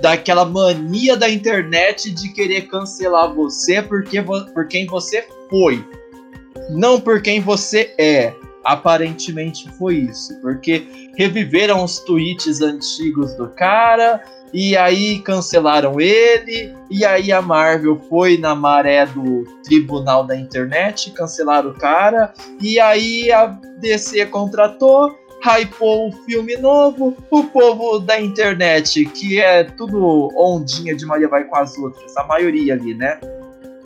daquela 0.00 0.44
mania 0.44 1.16
da 1.16 1.30
internet 1.30 2.10
de 2.10 2.32
querer 2.32 2.62
cancelar 2.62 3.32
você 3.32 3.80
porque, 3.80 4.20
por 4.22 4.66
quem 4.66 4.86
você 4.86 5.24
foi. 5.48 5.84
Não 6.70 7.00
por 7.00 7.22
quem 7.22 7.40
você 7.40 7.94
é. 7.96 8.34
Aparentemente 8.64 9.70
foi 9.72 9.96
isso, 9.96 10.38
porque 10.40 10.86
reviveram 11.16 11.82
os 11.82 11.98
tweets 12.00 12.60
antigos 12.60 13.34
do 13.34 13.48
cara, 13.48 14.22
e 14.52 14.76
aí 14.76 15.20
cancelaram 15.20 16.00
ele, 16.00 16.74
e 16.90 17.04
aí 17.04 17.32
a 17.32 17.40
Marvel 17.40 17.98
foi 18.08 18.36
na 18.36 18.54
maré 18.54 19.06
do 19.06 19.44
tribunal 19.64 20.24
da 20.24 20.36
internet, 20.36 21.10
cancelaram 21.12 21.70
o 21.70 21.74
cara, 21.74 22.32
e 22.60 22.78
aí 22.78 23.32
a 23.32 23.46
DC 23.78 24.26
contratou, 24.26 25.16
hypou 25.42 26.08
o 26.08 26.12
filme 26.24 26.56
novo, 26.56 27.16
o 27.30 27.44
povo 27.44 27.98
da 27.98 28.20
internet, 28.20 29.06
que 29.06 29.40
é 29.40 29.64
tudo 29.64 30.28
ondinha 30.36 30.94
de 30.94 31.06
Maria 31.06 31.28
vai 31.28 31.44
com 31.44 31.56
as 31.56 31.76
outras, 31.78 32.14
a 32.16 32.24
maioria 32.24 32.74
ali, 32.74 32.94
né? 32.94 33.18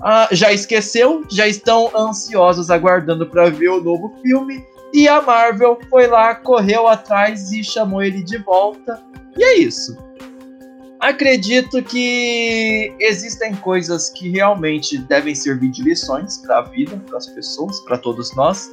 Ah, 0.07 0.29
já 0.31 0.53
esqueceu, 0.53 1.25
já 1.31 1.49
estão 1.49 1.91
ansiosos 1.97 2.71
aguardando 2.71 3.27
para 3.27 3.49
ver 3.49 3.71
o 3.71 3.83
novo 3.83 4.15
filme. 4.21 4.63
E 4.93 5.09
a 5.09 5.23
Marvel 5.23 5.79
foi 5.89 6.07
lá, 6.07 6.35
correu 6.35 6.87
atrás 6.87 7.51
e 7.53 7.65
chamou 7.65 8.03
ele 8.03 8.23
de 8.23 8.37
volta. 8.37 9.03
E 9.35 9.43
é 9.43 9.59
isso. 9.61 9.97
Acredito 11.01 11.83
que 11.83 12.95
existem 13.01 13.55
coisas 13.57 14.11
que 14.11 14.29
realmente 14.29 14.99
devem 14.99 15.35
servir 15.35 15.71
de 15.71 15.83
lições 15.83 16.37
para 16.37 16.59
a 16.59 16.63
vida, 16.63 17.03
para 17.07 17.17
as 17.17 17.27
pessoas, 17.27 17.81
para 17.81 17.97
todos 17.97 18.37
nós. 18.37 18.71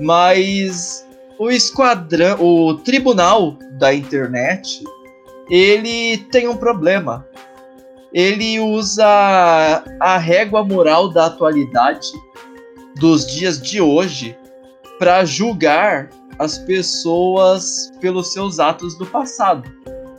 Mas 0.00 1.04
o 1.36 1.50
esquadrão, 1.50 2.40
o 2.40 2.74
tribunal 2.74 3.58
da 3.72 3.92
internet, 3.92 4.84
ele 5.50 6.18
tem 6.30 6.46
um 6.46 6.56
problema 6.56 7.26
ele 8.14 8.60
usa 8.60 9.04
a 9.98 10.16
régua 10.16 10.64
moral 10.64 11.08
da 11.08 11.26
atualidade 11.26 12.06
dos 12.94 13.26
dias 13.26 13.60
de 13.60 13.80
hoje 13.80 14.38
para 15.00 15.24
julgar 15.24 16.08
as 16.38 16.56
pessoas 16.58 17.92
pelos 18.00 18.32
seus 18.32 18.60
atos 18.60 18.96
do 18.96 19.04
passado. 19.04 19.68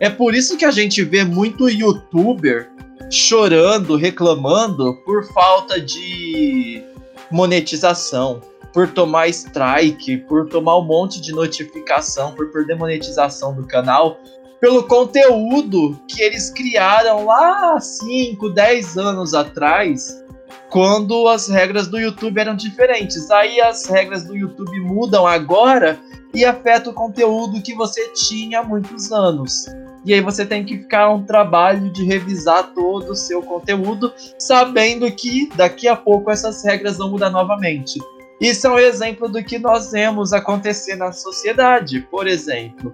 É 0.02 0.10
por 0.10 0.36
isso 0.36 0.58
que 0.58 0.66
a 0.66 0.72
gente 0.72 1.02
vê 1.04 1.24
muito 1.24 1.70
youtuber 1.70 2.70
chorando, 3.10 3.96
reclamando 3.96 4.94
por 5.06 5.24
falta 5.32 5.80
de 5.80 6.84
monetização, 7.32 8.42
por 8.74 8.90
tomar 8.90 9.30
strike, 9.30 10.18
por 10.18 10.50
tomar 10.50 10.78
um 10.80 10.84
monte 10.84 11.22
de 11.22 11.32
notificação, 11.32 12.34
por 12.34 12.52
perder 12.52 12.76
monetização 12.76 13.56
do 13.56 13.66
canal, 13.66 14.20
pelo 14.66 14.82
conteúdo 14.82 15.96
que 16.08 16.24
eles 16.24 16.50
criaram 16.50 17.26
lá 17.26 17.80
5, 17.80 18.50
10 18.50 18.98
anos 18.98 19.36
atrás, 19.36 20.26
quando 20.72 21.28
as 21.28 21.48
regras 21.48 21.88
do 21.88 22.00
YouTube 22.00 22.40
eram 22.40 22.56
diferentes. 22.56 23.30
Aí 23.30 23.62
as 23.62 23.86
regras 23.86 24.24
do 24.24 24.36
YouTube 24.36 24.80
mudam 24.80 25.28
agora 25.28 26.00
e 26.34 26.44
afeta 26.44 26.90
o 26.90 26.94
conteúdo 26.94 27.62
que 27.62 27.76
você 27.76 28.12
tinha 28.14 28.62
há 28.62 28.64
muitos 28.64 29.12
anos. 29.12 29.68
E 30.04 30.16
aí 30.16 30.22
você 30.22 30.44
tem 30.44 30.66
que 30.66 30.80
ficar 30.80 31.12
um 31.12 31.24
trabalho 31.24 31.94
de 31.94 32.04
revisar 32.04 32.74
todo 32.74 33.12
o 33.12 33.16
seu 33.16 33.44
conteúdo, 33.44 34.12
sabendo 34.40 35.06
que 35.12 35.48
daqui 35.56 35.88
a 35.88 35.96
pouco 35.96 36.32
essas 36.32 36.64
regras 36.64 36.98
vão 36.98 37.12
mudar 37.12 37.30
novamente. 37.30 38.00
Isso 38.42 38.66
é 38.66 38.70
um 38.72 38.80
exemplo 38.80 39.30
do 39.30 39.44
que 39.44 39.60
nós 39.60 39.92
vemos 39.92 40.34
acontecer 40.34 40.96
na 40.96 41.12
sociedade. 41.12 42.02
Por 42.10 42.26
exemplo, 42.26 42.92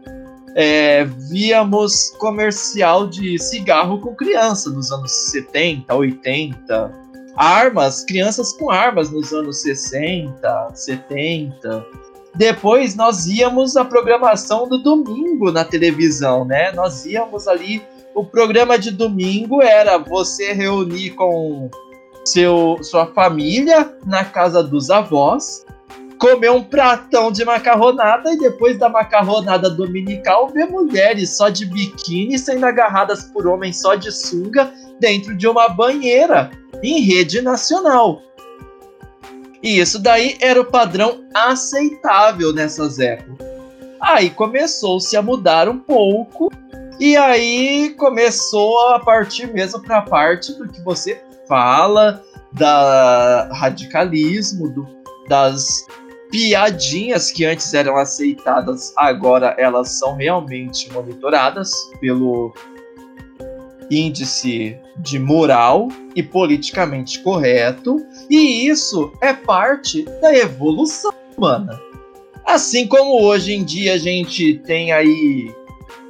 é, 0.56 1.06
víamos 1.06 2.12
comercial 2.18 3.08
de 3.08 3.38
cigarro 3.40 4.00
com 4.00 4.16
criança 4.16 4.70
nos 4.70 4.92
anos 4.92 5.12
70, 5.32 5.94
80. 5.94 7.02
Armas, 7.36 8.04
crianças 8.04 8.52
com 8.54 8.70
armas 8.70 9.10
nos 9.10 9.32
anos 9.32 9.62
60, 9.62 10.72
70. 10.74 11.86
Depois 12.36 12.96
nós 12.96 13.28
íamos 13.28 13.76
a 13.76 13.86
programação 13.86 14.68
do 14.68 14.78
domingo 14.78 15.52
na 15.52 15.64
televisão, 15.64 16.46
né? 16.46 16.72
Nós 16.72 17.06
íamos 17.06 17.48
ali. 17.48 17.82
O 18.14 18.26
programa 18.26 18.78
de 18.78 18.92
domingo 18.92 19.62
era 19.62 19.98
você 19.98 20.52
reunir 20.52 21.12
com 21.12 21.70
seu, 22.26 22.78
sua 22.82 23.08
família 23.08 23.94
na 24.06 24.26
casa 24.26 24.62
dos 24.62 24.90
avós 24.90 25.66
comer 26.22 26.52
um 26.52 26.64
pratão 26.64 27.32
de 27.32 27.44
macarronada 27.44 28.32
e 28.32 28.38
depois 28.38 28.78
da 28.78 28.88
macarronada 28.88 29.72
dominical 29.72 30.48
ver 30.50 30.68
mulheres 30.68 31.36
só 31.36 31.50
de 31.50 31.66
biquíni 31.66 32.38
sendo 32.38 32.64
agarradas 32.64 33.24
por 33.24 33.48
homens 33.48 33.82
só 33.82 33.96
de 33.96 34.12
sunga 34.12 34.72
dentro 35.00 35.36
de 35.36 35.48
uma 35.48 35.68
banheira 35.68 36.52
em 36.84 37.02
rede 37.02 37.42
nacional. 37.42 38.22
E 39.64 39.80
isso 39.80 39.98
daí 39.98 40.38
era 40.40 40.62
o 40.62 40.66
padrão 40.66 41.26
aceitável 41.34 42.54
nessas 42.54 43.00
épocas. 43.00 43.48
Aí 44.00 44.30
começou-se 44.30 45.18
a 45.18 45.24
mudar 45.24 45.68
um 45.68 45.80
pouco 45.80 46.52
e 47.00 47.18
aí 47.18 47.96
começou 47.98 48.90
a 48.90 49.00
partir 49.00 49.52
mesmo 49.52 49.82
para 49.82 49.98
a 49.98 50.04
parte 50.04 50.54
do 50.54 50.68
que 50.68 50.82
você 50.82 51.20
fala 51.48 52.24
da 52.54 53.50
radicalismo, 53.54 54.70
do, 54.70 54.88
das 55.28 55.84
piadinhas 56.32 57.30
que 57.30 57.46
antes 57.46 57.74
eram 57.74 57.98
aceitadas, 57.98 58.94
agora 58.96 59.54
elas 59.60 59.90
são 59.90 60.16
realmente 60.16 60.92
monitoradas 60.92 61.72
pelo 62.00 62.54
índice 63.92 64.78
de 64.98 65.20
moral 65.20 65.90
e 66.16 66.24
politicamente 66.24 67.20
correto, 67.20 67.98
e 68.30 68.66
isso 68.68 69.12
é 69.22 69.34
parte 69.34 70.04
da 70.22 70.34
evolução 70.34 71.12
humana. 71.38 71.78
Assim 72.46 72.88
como 72.88 73.22
hoje 73.22 73.54
em 73.54 73.64
dia 73.64 73.94
a 73.94 73.98
gente 73.98 74.56
tem 74.66 74.92
aí. 74.92 75.54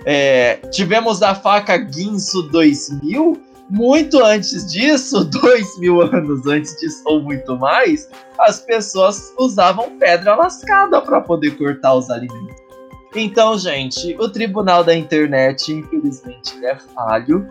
É, 0.06 0.56
tivemos 0.72 1.22
a 1.22 1.36
faca 1.36 1.78
Guinso 1.78 2.44
2000, 2.44 3.40
muito 3.72 4.22
antes 4.22 4.70
disso, 4.70 5.24
dois 5.42 5.80
mil 5.80 6.02
anos 6.02 6.46
antes 6.46 6.78
disso, 6.80 7.02
ou 7.06 7.22
muito 7.22 7.58
mais, 7.58 8.10
as 8.38 8.60
pessoas 8.60 9.34
usavam 9.40 9.98
pedra 9.98 10.36
lascada 10.36 11.02
para 11.02 11.22
poder 11.22 11.58
cortar 11.58 11.96
os 11.96 12.10
alimentos. 12.10 12.62
Então, 13.16 13.58
gente, 13.58 14.16
o 14.20 14.30
tribunal 14.30 14.84
da 14.84 14.96
internet, 14.96 15.72
infelizmente, 15.72 16.54
é 16.66 16.76
falho. 16.76 17.46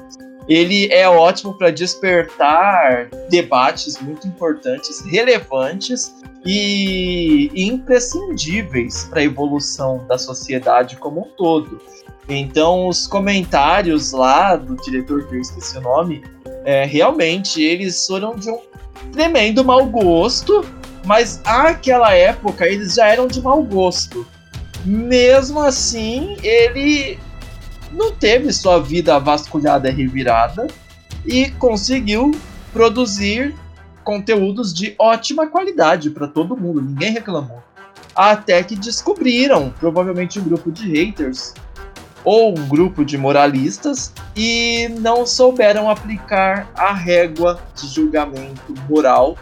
Ele 0.49 0.89
é 0.91 1.09
ótimo 1.09 1.57
para 1.57 1.71
despertar 1.71 3.09
debates 3.29 4.01
muito 4.01 4.27
importantes, 4.27 5.01
relevantes 5.05 6.15
e 6.45 7.51
imprescindíveis 7.55 9.05
para 9.05 9.21
a 9.21 9.25
evolução 9.25 10.05
da 10.07 10.17
sociedade 10.17 10.97
como 10.97 11.21
um 11.21 11.29
todo. 11.37 11.81
Então, 12.31 12.87
os 12.87 13.09
comentários 13.09 14.12
lá 14.12 14.55
do 14.55 14.77
diretor, 14.77 15.27
que 15.27 15.35
eu 15.35 15.40
esqueci 15.40 15.77
o 15.79 15.81
nome, 15.81 16.23
é, 16.64 16.85
realmente 16.85 17.61
eles 17.61 18.07
foram 18.07 18.37
de 18.37 18.49
um 18.49 18.61
tremendo 19.12 19.64
mau 19.64 19.85
gosto, 19.87 20.64
mas 21.05 21.40
àquela 21.45 22.14
época 22.14 22.66
eles 22.66 22.95
já 22.95 23.09
eram 23.09 23.27
de 23.27 23.43
mau 23.43 23.62
gosto. 23.64 24.25
Mesmo 24.85 25.61
assim, 25.61 26.37
ele 26.43 27.19
não 27.90 28.12
teve 28.12 28.53
sua 28.53 28.79
vida 28.81 29.19
vasculhada 29.19 29.88
e 29.88 29.93
revirada 29.93 30.69
e 31.27 31.51
conseguiu 31.51 32.31
produzir 32.73 33.57
conteúdos 34.05 34.73
de 34.73 34.95
ótima 34.99 35.49
qualidade 35.49 36.11
para 36.11 36.29
todo 36.29 36.57
mundo, 36.57 36.81
ninguém 36.81 37.12
reclamou. 37.12 37.61
Até 38.14 38.62
que 38.62 38.77
descobriram, 38.77 39.73
provavelmente 39.79 40.38
um 40.38 40.45
grupo 40.45 40.71
de 40.71 40.88
haters 40.90 41.55
ou 42.25 42.51
um 42.51 42.69
grupo 42.69 43.05
de 43.05 43.17
moralistas, 43.17 44.13
e 44.37 44.89
não 45.01 45.27
souberam 45.27 45.89
aplicar 45.91 46.71
a 46.77 46.93
régua 46.93 47.61
de 47.75 47.89
julgamento 47.89 48.75
moral 48.89 49.37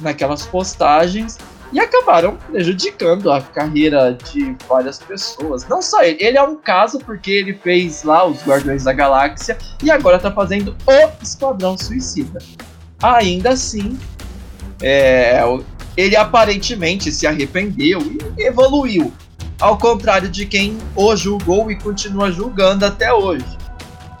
naquelas 0.00 0.46
postagens 0.46 1.38
e 1.72 1.80
acabaram 1.80 2.36
prejudicando 2.36 3.32
a 3.32 3.40
carreira 3.40 4.16
de 4.32 4.56
várias 4.68 4.98
pessoas. 4.98 5.66
Não 5.66 5.82
só 5.82 6.04
ele, 6.04 6.18
ele 6.20 6.38
é 6.38 6.42
um 6.42 6.54
caso 6.54 7.00
porque 7.00 7.30
ele 7.30 7.54
fez 7.54 8.04
lá 8.04 8.24
os 8.24 8.44
Guardiões 8.46 8.84
da 8.84 8.92
Galáxia 8.92 9.58
e 9.82 9.90
agora 9.90 10.18
tá 10.18 10.30
fazendo 10.30 10.76
o 10.86 11.22
Esquadrão 11.22 11.76
Suicida. 11.76 12.38
Ainda 13.02 13.50
assim, 13.50 13.98
é, 14.80 15.40
ele 15.96 16.16
aparentemente 16.16 17.10
se 17.10 17.26
arrependeu 17.26 18.00
e 18.38 18.42
evoluiu, 18.42 19.12
ao 19.60 19.78
contrário 19.78 20.28
de 20.28 20.46
quem 20.46 20.78
o 20.94 21.14
julgou 21.16 21.70
e 21.70 21.76
continua 21.76 22.30
julgando 22.30 22.84
até 22.84 23.12
hoje. 23.12 23.46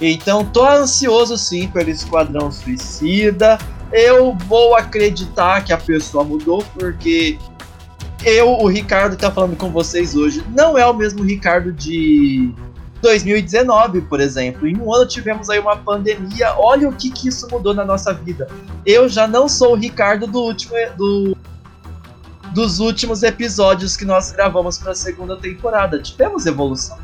Então, 0.00 0.44
tô 0.44 0.66
ansioso 0.66 1.38
sim 1.38 1.68
pelo 1.68 1.90
Esquadrão 1.90 2.50
Suicida 2.50 3.58
eu 3.94 4.34
vou 4.48 4.74
acreditar 4.74 5.64
que 5.64 5.72
a 5.72 5.78
pessoa 5.78 6.24
mudou, 6.24 6.64
porque 6.74 7.38
eu, 8.24 8.48
o 8.50 8.66
Ricardo, 8.66 9.16
tá 9.16 9.30
falando 9.30 9.56
com 9.56 9.70
vocês 9.70 10.16
hoje, 10.16 10.44
não 10.52 10.76
é 10.76 10.84
o 10.84 10.92
mesmo 10.92 11.22
Ricardo 11.22 11.72
de 11.72 12.52
2019, 13.00 14.00
por 14.02 14.20
exemplo. 14.20 14.66
Em 14.66 14.76
um 14.76 14.92
ano 14.92 15.06
tivemos 15.06 15.48
aí 15.48 15.60
uma 15.60 15.76
pandemia. 15.76 16.54
Olha 16.56 16.88
o 16.88 16.92
que, 16.92 17.08
que 17.08 17.28
isso 17.28 17.46
mudou 17.48 17.72
na 17.72 17.84
nossa 17.84 18.12
vida. 18.12 18.48
Eu 18.84 19.08
já 19.08 19.28
não 19.28 19.48
sou 19.48 19.74
o 19.74 19.76
Ricardo 19.76 20.26
do 20.26 20.40
último 20.40 20.74
do, 20.96 21.36
dos 22.54 22.78
últimos 22.78 23.24
episódios 23.24 23.96
que 23.96 24.04
nós 24.04 24.30
gravamos 24.30 24.78
para 24.78 24.92
a 24.92 24.94
segunda 24.94 25.36
temporada. 25.36 25.98
Tivemos 25.98 26.46
evolução. 26.46 26.96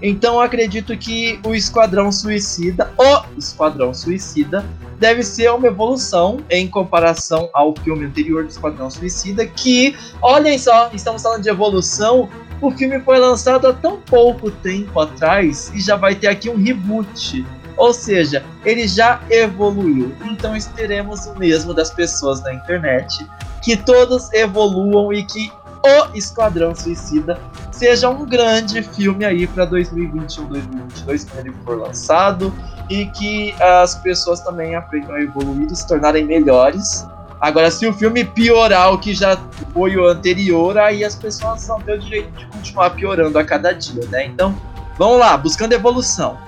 Então 0.00 0.40
acredito 0.40 0.96
que 0.96 1.38
o 1.44 1.54
Esquadrão 1.54 2.10
Suicida, 2.10 2.90
o 2.98 3.38
Esquadrão 3.38 3.94
Suicida, 3.94 4.64
deve 4.98 5.22
ser 5.22 5.50
uma 5.50 5.66
evolução 5.66 6.38
em 6.50 6.66
comparação 6.66 7.48
ao 7.52 7.74
filme 7.76 8.06
anterior 8.06 8.44
do 8.44 8.50
Esquadrão 8.50 8.90
Suicida, 8.90 9.46
que, 9.46 9.94
olhem 10.22 10.58
só, 10.58 10.90
estamos 10.92 11.22
falando 11.22 11.42
de 11.42 11.50
evolução, 11.50 12.28
o 12.60 12.70
filme 12.70 12.98
foi 13.00 13.18
lançado 13.18 13.66
há 13.66 13.72
tão 13.72 14.00
pouco 14.00 14.50
tempo 14.50 14.98
atrás 15.00 15.70
e 15.74 15.80
já 15.80 15.96
vai 15.96 16.14
ter 16.14 16.28
aqui 16.28 16.48
um 16.48 16.56
reboot. 16.56 17.44
Ou 17.76 17.92
seja, 17.92 18.44
ele 18.64 18.86
já 18.86 19.20
evoluiu. 19.28 20.14
Então 20.24 20.56
esperemos 20.56 21.26
o 21.26 21.38
mesmo 21.38 21.74
das 21.74 21.90
pessoas 21.90 22.40
na 22.42 22.54
internet. 22.54 23.26
Que 23.64 23.76
todos 23.76 24.32
evoluam 24.32 25.12
e 25.12 25.24
que 25.24 25.50
o 25.84 26.16
Esquadrão 26.16 26.74
Suicida 26.74 27.38
seja 27.70 28.08
um 28.08 28.24
grande 28.24 28.82
filme 28.82 29.24
aí 29.24 29.46
para 29.46 29.64
2021, 29.64 30.46
2022 30.46 31.24
quando 31.24 31.46
ele 31.46 31.54
for 31.64 31.78
lançado 31.78 32.52
e 32.88 33.06
que 33.06 33.54
as 33.60 33.96
pessoas 33.96 34.40
também 34.40 34.74
aprendam 34.74 35.14
a 35.14 35.20
evoluir 35.20 35.70
e 35.70 35.76
se 35.76 35.86
tornarem 35.86 36.24
melhores. 36.24 37.06
Agora, 37.40 37.70
se 37.70 37.86
o 37.86 37.92
filme 37.92 38.24
piorar 38.24 38.92
o 38.92 38.98
que 38.98 39.14
já 39.14 39.38
foi 39.74 39.96
o 39.96 40.06
anterior, 40.06 40.78
aí 40.78 41.04
as 41.04 41.14
pessoas 41.14 41.66
vão 41.66 41.78
ter 41.80 41.92
o 41.92 41.98
direito 41.98 42.30
de 42.30 42.46
continuar 42.46 42.90
piorando 42.90 43.38
a 43.38 43.44
cada 43.44 43.72
dia, 43.72 44.06
né? 44.06 44.24
Então, 44.24 44.54
vamos 44.96 45.18
lá, 45.18 45.36
buscando 45.36 45.74
evolução. 45.74 46.38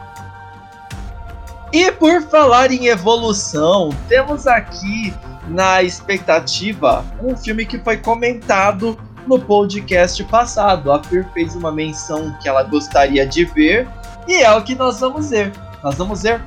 E 1.77 1.93
por 1.93 2.23
falar 2.23 2.73
em 2.73 2.87
evolução, 2.87 3.91
temos 4.09 4.47
aqui 4.47 5.13
na 5.47 5.83
expectativa 5.83 7.05
um 7.23 7.37
filme 7.37 7.67
que 7.67 7.79
foi 7.79 7.99
comentado 7.99 8.99
no 9.27 9.39
podcast 9.39 10.25
passado. 10.25 10.91
A 10.91 11.05
Fer 11.05 11.31
fez 11.35 11.55
uma 11.55 11.71
menção 11.71 12.35
que 12.41 12.49
ela 12.49 12.63
gostaria 12.63 13.27
de 13.27 13.45
ver 13.45 13.87
e 14.27 14.43
é 14.43 14.51
o 14.57 14.65
que 14.65 14.75
nós 14.75 15.01
vamos 15.01 15.29
ver. 15.29 15.53
Nós 15.85 15.97
vamos 15.97 16.23
ver 16.23 16.43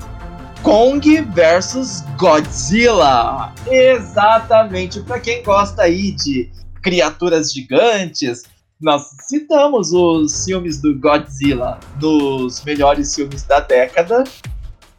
Kong 0.63 1.21
versus 1.21 2.03
Godzilla. 2.17 3.53
Exatamente, 3.67 4.99
para 5.01 5.19
quem 5.19 5.43
gosta 5.43 5.83
aí 5.83 6.11
de 6.11 6.49
criaturas 6.81 7.53
gigantes, 7.53 8.45
nós 8.81 9.03
citamos 9.27 9.93
os 9.93 10.43
filmes 10.43 10.81
do 10.81 10.99
Godzilla 10.99 11.79
nos 12.01 12.63
melhores 12.63 13.13
filmes 13.13 13.43
da 13.43 13.59
década. 13.59 14.23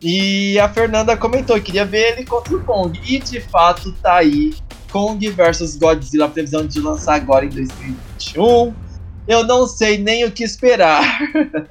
E 0.03 0.59
a 0.59 0.69
Fernanda 0.69 1.17
comentou, 1.17 1.61
queria 1.61 1.85
ver 1.85 2.13
ele 2.13 2.25
contra 2.25 2.57
o 2.57 2.65
Kong. 2.65 2.99
E 3.07 3.19
de 3.19 3.41
fato 3.41 3.93
tá 4.03 4.17
aí 4.17 4.55
Kong 4.91 5.29
vs 5.29 5.77
Godzilla, 5.77 6.29
previsão 6.29 6.67
de 6.67 6.81
lançar 6.81 7.15
agora 7.15 7.45
em 7.45 7.51
2021. 7.51 8.75
Eu 9.29 9.45
não 9.45 9.67
sei 9.67 9.99
nem 9.99 10.25
o 10.25 10.33
que 10.33 10.43
esperar. 10.43 11.21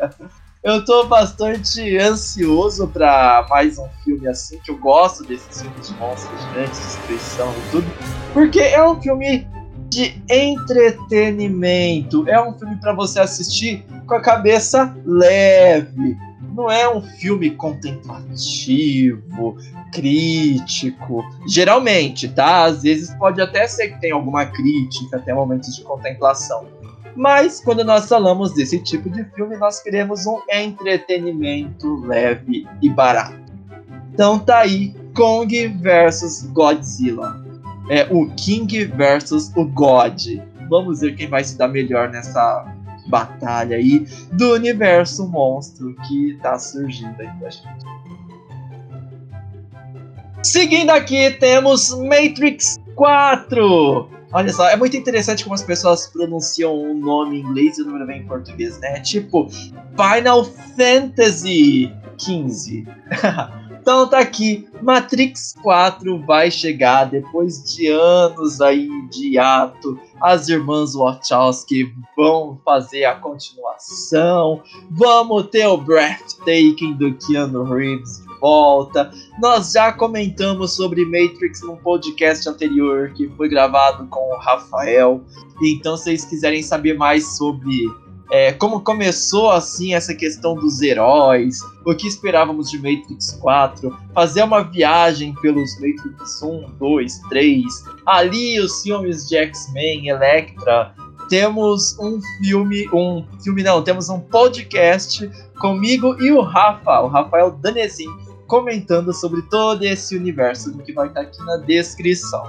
eu 0.63 0.85
tô 0.85 1.05
bastante 1.05 1.97
ansioso 1.97 2.87
para 2.87 3.45
mais 3.49 3.79
um 3.79 3.87
filme 4.03 4.27
assim, 4.27 4.59
que 4.63 4.71
eu 4.71 4.77
gosto 4.77 5.25
desses 5.25 5.61
filmes 5.61 5.87
de 5.87 5.93
monstros 5.95 6.41
gigantes, 6.41 6.79
destruição 6.79 7.51
e 7.51 7.71
tudo, 7.71 7.87
porque 8.33 8.59
é 8.59 8.85
um 8.85 9.01
filme 9.01 9.47
de 9.89 10.21
entretenimento, 10.29 12.29
é 12.29 12.39
um 12.41 12.57
filme 12.57 12.75
para 12.75 12.93
você 12.93 13.19
assistir 13.19 13.83
com 14.05 14.13
a 14.13 14.21
cabeça 14.21 14.95
leve. 15.05 16.15
Não 16.59 16.69
é 16.69 16.93
um 16.93 17.01
filme 17.01 17.51
contemplativo, 17.51 19.55
crítico. 19.93 21.23
Geralmente, 21.47 22.27
tá? 22.27 22.65
Às 22.65 22.83
vezes 22.83 23.13
pode 23.13 23.41
até 23.41 23.65
ser 23.65 23.93
que 23.93 24.01
tenha 24.01 24.13
alguma 24.13 24.45
crítica, 24.45 25.15
até 25.15 25.33
momentos 25.33 25.73
de 25.73 25.83
contemplação. 25.83 26.67
Mas 27.15 27.61
quando 27.61 27.85
nós 27.85 28.09
falamos 28.09 28.53
desse 28.53 28.77
tipo 28.79 29.09
de 29.09 29.23
filme, 29.33 29.55
nós 29.55 29.81
queremos 29.81 30.25
um 30.25 30.41
entretenimento 30.51 31.95
leve 32.01 32.67
e 32.81 32.89
barato. 32.89 33.39
Então 34.13 34.37
tá 34.37 34.59
aí 34.59 34.93
Kong 35.15 35.67
versus 35.79 36.43
Godzilla. 36.51 37.41
É 37.89 38.05
o 38.11 38.29
King 38.35 38.83
versus 38.83 39.49
o 39.55 39.63
God. 39.63 40.21
Vamos 40.69 40.99
ver 40.99 41.15
quem 41.15 41.29
vai 41.29 41.41
se 41.41 41.57
dar 41.57 41.69
melhor 41.69 42.09
nessa 42.09 42.65
batalha 43.09 43.75
aí 43.75 44.07
do 44.31 44.53
universo 44.53 45.27
monstro 45.27 45.95
que 46.07 46.37
tá 46.41 46.57
surgindo 46.57 47.19
aí 47.19 47.29
pra 47.39 47.49
gente. 47.49 47.85
Seguindo 50.43 50.91
aqui, 50.91 51.31
temos 51.31 51.91
Matrix 51.91 52.79
4. 52.95 54.09
Olha 54.31 54.53
só, 54.53 54.69
é 54.69 54.75
muito 54.75 54.95
interessante 54.95 55.43
como 55.43 55.55
as 55.55 55.63
pessoas 55.63 56.07
pronunciam 56.07 56.73
o 56.73 56.93
nome 56.93 57.39
em 57.39 57.41
inglês 57.41 57.77
e 57.77 57.81
o 57.81 57.85
número 57.85 58.05
vem 58.05 58.21
em 58.21 58.25
português, 58.27 58.79
né? 58.79 58.99
Tipo, 58.99 59.49
Final 59.49 60.45
Fantasy 60.45 61.91
15. 62.17 62.87
então 63.81 64.07
tá 64.07 64.19
aqui, 64.19 64.67
Matrix 64.81 65.55
4 65.61 66.25
vai 66.25 66.51
chegar 66.51 67.05
depois 67.05 67.63
de 67.63 67.87
anos 67.87 68.61
aí 68.61 68.89
de 69.09 69.37
ato. 69.37 69.99
As 70.21 70.49
irmãs 70.49 70.93
Wachowski 70.93 71.93
vão 72.15 72.59
fazer 72.63 73.05
a 73.05 73.15
continuação. 73.15 74.61
Vamos 74.91 75.47
ter 75.47 75.65
o 75.65 75.77
breathtaking 75.77 76.93
do 76.93 77.13
Keanu 77.15 77.63
Reeves 77.63 78.19
de 78.19 78.39
volta. 78.39 79.11
Nós 79.41 79.71
já 79.71 79.93
comentamos 79.93 80.75
sobre 80.75 81.05
Matrix 81.05 81.61
num 81.61 81.77
podcast 81.77 82.47
anterior 82.49 83.13
que 83.13 83.29
foi 83.29 83.47
gravado 83.47 84.07
com 84.07 84.33
o 84.33 84.37
Rafael. 84.37 85.21
Então, 85.61 85.95
se 85.95 86.03
vocês 86.03 86.25
quiserem 86.25 86.61
saber 86.61 86.97
mais 86.97 87.37
sobre 87.37 87.87
é, 88.31 88.51
como 88.53 88.81
começou 88.81 89.51
assim 89.51 89.93
essa 89.93 90.13
questão 90.13 90.55
dos 90.55 90.81
heróis, 90.81 91.59
o 91.85 91.95
que 91.95 92.07
esperávamos 92.07 92.69
de 92.69 92.77
Matrix 92.77 93.31
4, 93.41 93.95
fazer 94.13 94.43
uma 94.43 94.61
viagem 94.61 95.33
pelos 95.41 95.73
Matrix 95.75 96.41
1, 96.43 96.71
2, 96.77 97.19
3, 97.29 97.65
ali 98.05 98.59
os 98.59 98.83
filmes 98.83 99.27
de 99.27 99.35
X-Men, 99.35 100.09
Elektra, 100.09 100.93
temos 101.29 101.97
um 101.99 102.19
filme, 102.39 102.87
um 102.93 103.25
filme 103.43 103.63
não, 103.63 103.83
temos 103.83 104.09
um 104.09 104.19
podcast 104.19 105.29
comigo 105.59 106.15
e 106.21 106.31
o 106.31 106.41
Rafa, 106.41 107.01
o 107.01 107.07
Rafael 107.07 107.51
Danezin, 107.51 108.09
comentando 108.47 109.13
sobre 109.13 109.43
todo 109.43 109.83
esse 109.83 110.17
universo 110.17 110.75
que 110.79 110.91
vai 110.91 111.07
estar 111.07 111.21
aqui 111.21 111.37
na 111.45 111.57
descrição. 111.57 112.43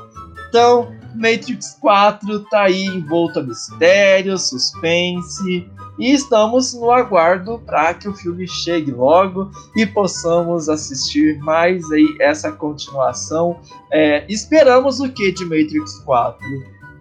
Então, 0.51 0.93
Matrix 1.15 1.79
4 1.81 2.41
tá 2.51 2.63
aí 2.63 2.85
envolto 2.87 3.39
a 3.39 3.43
mistério, 3.43 4.37
suspense, 4.37 5.71
e 5.97 6.13
estamos 6.13 6.75
no 6.75 6.91
aguardo 6.91 7.61
para 7.61 7.95
que 7.95 8.09
o 8.09 8.15
filme 8.15 8.49
chegue 8.49 8.91
logo 8.91 9.49
e 9.77 9.87
possamos 9.87 10.69
assistir 10.69 11.39
mais 11.39 11.89
aí 11.93 12.17
essa 12.19 12.51
continuação. 12.51 13.61
É, 13.93 14.25
esperamos 14.29 14.99
o 14.99 15.09
que 15.09 15.31
de 15.31 15.45
Matrix 15.45 16.01
4? 16.01 16.45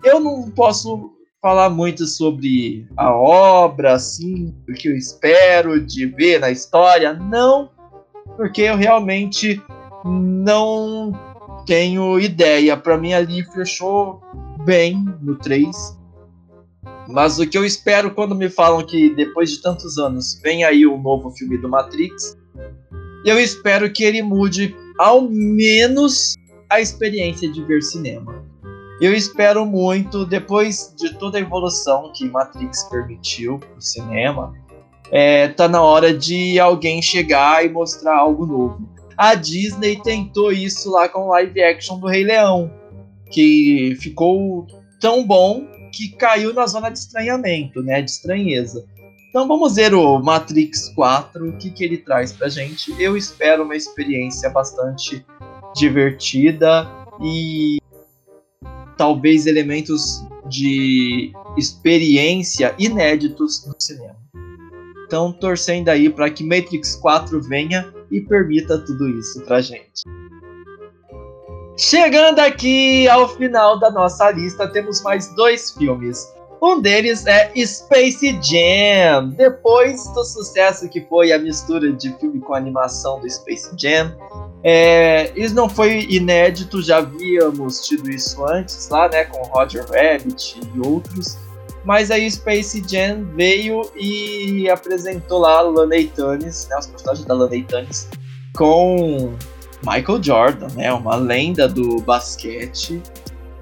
Eu 0.04 0.20
não 0.20 0.52
posso 0.52 1.12
falar 1.42 1.72
muito 1.72 2.06
sobre 2.06 2.88
a 2.96 3.12
obra, 3.12 3.94
assim, 3.94 4.54
o 4.70 4.74
que 4.74 4.90
eu 4.90 4.96
espero 4.96 5.82
de 5.84 6.06
ver 6.06 6.40
na 6.40 6.52
história, 6.52 7.14
não, 7.14 7.72
porque 8.38 8.62
eu 8.62 8.76
realmente 8.76 9.60
não 10.06 11.14
tenho 11.66 12.20
ideia. 12.20 12.76
Para 12.78 12.98
mim 12.98 13.14
ali 13.14 13.44
fechou 13.44 14.22
bem 14.66 15.04
no 15.22 15.36
3. 15.38 15.98
Mas 17.08 17.40
o 17.40 17.48
que 17.48 17.58
eu 17.58 17.66
espero 17.66 18.12
quando 18.12 18.36
me 18.36 18.50
falam 18.50 18.86
que 18.86 19.14
depois 19.16 19.50
de 19.50 19.62
tantos 19.62 19.98
anos 19.98 20.40
vem 20.44 20.64
aí 20.64 20.86
o 20.86 20.96
um 20.96 21.02
novo 21.02 21.32
filme 21.32 21.58
do 21.58 21.68
Matrix, 21.68 22.38
eu 23.26 23.40
espero 23.40 23.92
que 23.92 24.04
ele 24.04 24.22
mude 24.22 24.76
ao 24.98 25.22
menos 25.22 26.36
a 26.70 26.80
experiência 26.80 27.52
de 27.52 27.64
ver 27.64 27.82
cinema. 27.82 28.46
Eu 29.02 29.14
espero 29.14 29.66
muito, 29.66 30.26
depois 30.26 30.94
de 30.98 31.14
toda 31.16 31.38
a 31.38 31.42
evolução 31.42 32.12
que 32.14 32.30
Matrix 32.30 32.84
permitiu 32.84 33.58
pro 33.58 33.82
cinema, 33.82 34.54
é, 35.10 35.48
tá 35.48 35.68
na 35.68 35.82
hora 35.82 36.14
de 36.14 36.60
alguém 36.60 37.02
chegar 37.02 37.66
e 37.66 37.70
mostrar 37.70 38.18
algo 38.18 38.46
novo. 38.46 38.99
A 39.20 39.36
Disney 39.36 40.02
tentou 40.02 40.50
isso 40.50 40.90
lá 40.90 41.10
com 41.10 41.24
o 41.24 41.28
live 41.32 41.62
action 41.62 42.00
do 42.00 42.08
Rei 42.08 42.24
Leão, 42.24 42.72
que 43.30 43.98
ficou 44.00 44.66
tão 45.02 45.28
bom 45.28 45.68
que 45.92 46.08
caiu 46.16 46.54
na 46.54 46.66
zona 46.66 46.90
de 46.90 47.00
estranhamento, 47.00 47.84
né, 47.84 48.02
de 48.02 48.12
estranheza. 48.12 48.88
Então 49.30 49.46
vamos 49.46 49.76
ver 49.76 49.94
o 49.94 50.20
Matrix 50.20 50.94
4, 50.96 51.50
o 51.50 51.58
que, 51.58 51.70
que 51.70 51.84
ele 51.84 51.98
traz 51.98 52.32
pra 52.32 52.48
gente. 52.48 52.96
Eu 52.98 53.18
espero 53.18 53.64
uma 53.64 53.76
experiência 53.76 54.50
bastante 54.50 55.26
divertida 55.76 56.90
e 57.22 57.78
talvez 58.98 59.46
elementos 59.46 60.24
de 60.48 61.34
experiência 61.58 62.74
inéditos 62.80 63.68
no 63.68 63.76
cinema. 63.78 64.16
Então, 65.06 65.34
torcendo 65.34 65.90
aí 65.90 66.10
para 66.10 66.30
que 66.30 66.42
Matrix 66.42 66.96
4 66.96 67.42
venha 67.42 67.99
e 68.12 68.22
permita 68.22 68.78
tudo 68.80 69.08
isso 69.10 69.42
pra 69.46 69.62
gente. 69.62 70.04
Chegando 71.78 72.40
aqui 72.40 73.08
ao 73.08 73.30
final 73.30 73.80
da 73.80 73.90
nossa 73.90 74.30
lista, 74.32 74.68
temos 74.68 75.02
mais 75.02 75.34
dois 75.36 75.72
filmes. 75.72 76.28
Um 76.62 76.82
deles 76.82 77.26
é 77.26 77.54
Space 77.66 78.38
Jam. 78.42 79.30
Depois 79.30 80.06
do 80.14 80.26
sucesso 80.26 80.90
que 80.90 81.00
foi 81.02 81.32
a 81.32 81.40
mistura 81.40 81.92
de 81.94 82.12
filme 82.18 82.42
com 82.42 82.54
animação 82.54 83.22
do 83.22 83.30
Space 83.30 83.70
Jam, 83.78 84.14
é, 84.62 85.32
isso 85.40 85.56
não 85.56 85.70
foi 85.70 86.06
inédito, 86.10 86.82
já 86.82 86.98
havíamos 86.98 87.88
tido 87.88 88.10
isso 88.10 88.46
antes 88.46 88.90
lá, 88.90 89.08
né, 89.08 89.24
com 89.24 89.42
Roger 89.44 89.86
Rabbit 89.86 90.60
e 90.76 90.86
outros. 90.86 91.38
Mas 91.86 92.12
aí 92.12 92.30
Space 92.30 92.84
Jam 92.88 93.26
veio 93.36 93.90
e 93.96 94.70
apresentou 94.70 95.40
lá 95.40 95.62
Laney 95.62 96.08
Tunis, 96.08 96.68
né, 96.70 96.78
os 96.78 96.88
personagens 96.88 97.26
da 97.26 97.34
Laney 97.34 97.64
Tunis, 97.64 98.10
com 98.56 99.34
Michael 99.84 100.22
Jordan, 100.22 100.68
né, 100.76 100.92
uma 100.92 101.16
lenda 101.16 101.68
do 101.68 102.02
basquete. 102.02 103.02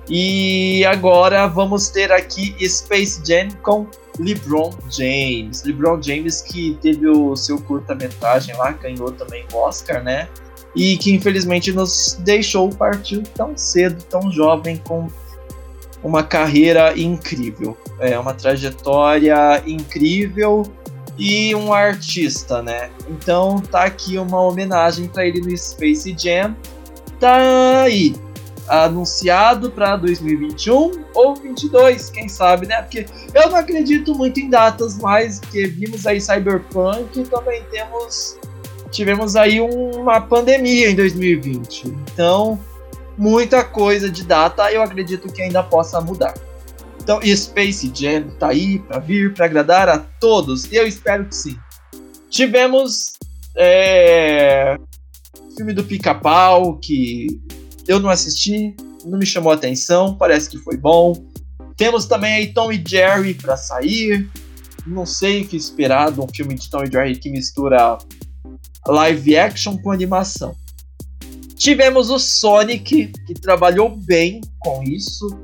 E 0.10 0.86
agora 0.86 1.48
vamos 1.48 1.90
ter 1.90 2.12
aqui 2.12 2.56
Space 2.68 3.22
Jam 3.26 3.50
com 3.62 3.86
LeBron 4.20 4.74
James. 4.90 5.64
LeBron 5.64 6.02
James 6.02 6.42
que 6.42 6.78
teve 6.82 7.08
o 7.08 7.36
seu 7.36 7.62
curta-metragem 7.62 8.56
lá, 8.56 8.72
ganhou 8.72 9.12
também 9.12 9.46
o 9.54 9.58
Oscar, 9.58 10.04
né? 10.04 10.28
e 10.78 10.96
que 10.96 11.12
infelizmente 11.12 11.72
nos 11.72 12.18
deixou 12.20 12.70
partir 12.70 13.24
tão 13.34 13.58
cedo, 13.58 14.04
tão 14.04 14.32
jovem, 14.32 14.78
com 14.78 15.08
uma 16.04 16.24
carreira 16.24 16.98
incrível. 16.98 17.78
É 18.00 18.18
uma 18.18 18.34
trajetória 18.34 19.64
incrível 19.66 20.64
e 21.18 21.54
um 21.56 21.74
artista, 21.74 22.62
né? 22.62 22.90
Então 23.10 23.60
tá 23.60 23.84
aqui 23.84 24.18
uma 24.18 24.42
homenagem 24.42 25.08
para 25.08 25.26
ele 25.26 25.42
no 25.42 25.58
Space 25.58 26.16
Jam. 26.18 26.56
Tá 27.20 27.82
aí 27.82 28.16
anunciado 28.68 29.72
para 29.72 29.96
2021 29.96 31.06
ou 31.14 31.36
22, 31.36 32.10
quem 32.10 32.28
sabe, 32.28 32.68
né? 32.68 32.82
Porque 32.82 33.06
eu 33.34 33.50
não 33.50 33.56
acredito 33.56 34.14
muito 34.14 34.40
em 34.40 34.50
datas, 34.50 34.98
mas 34.98 35.40
que 35.40 35.66
vimos 35.68 36.06
aí 36.06 36.20
Cyberpunk 36.20 37.22
e 37.22 37.24
também 37.24 37.64
temos 37.72 38.38
tivemos 38.92 39.36
aí 39.36 39.60
uma 39.60 40.22
pandemia 40.22 40.90
em 40.90 40.96
2020. 40.96 41.88
Então, 41.88 42.60
muita 43.18 43.64
coisa 43.64 44.10
de 44.10 44.24
data 44.24 44.72
eu 44.72 44.82
acredito 44.82 45.32
que 45.32 45.42
ainda 45.42 45.64
possa 45.64 46.00
mudar. 46.00 46.34
Então, 47.02 47.20
Space 47.24 47.92
Jam 47.94 48.30
tá 48.38 48.50
aí 48.50 48.80
para 48.80 49.00
vir, 49.00 49.34
para 49.34 49.46
agradar 49.46 49.88
a 49.88 49.98
todos. 49.98 50.70
E 50.72 50.76
eu 50.76 50.86
espero 50.86 51.26
que 51.26 51.36
sim. 51.36 51.58
Tivemos 52.30 53.14
é, 53.56 54.78
filme 55.58 55.74
do 55.74 55.84
Pica-Pau, 55.84 56.78
que 56.78 57.42
eu 57.88 58.00
não 58.00 58.10
assisti, 58.10 58.76
não 59.04 59.18
me 59.18 59.26
chamou 59.26 59.52
a 59.52 59.56
atenção, 59.56 60.16
parece 60.16 60.50
que 60.50 60.58
foi 60.60 60.78
bom. 60.78 61.26
Temos 61.76 62.06
também 62.06 62.34
aí 62.34 62.54
Tom 62.54 62.72
e 62.72 62.84
Jerry 62.86 63.34
para 63.34 63.58
sair. 63.58 64.30
Não 64.86 65.06
sei 65.06 65.42
o 65.42 65.48
que 65.48 65.58
esperar 65.58 66.12
de 66.12 66.20
um 66.20 66.28
filme 66.28 66.56
de 66.56 66.70
Tom 66.70 66.84
e 66.84 66.92
Jerry 66.92 67.16
que 67.16 67.30
mistura 67.30 67.98
live 68.86 69.38
action 69.38 69.78
com 69.78 69.92
animação. 69.92 70.56
Tivemos 71.58 72.10
o 72.10 72.20
Sonic, 72.20 73.12
que 73.26 73.34
trabalhou 73.34 73.90
bem 73.90 74.42
com 74.60 74.84
isso. 74.84 75.44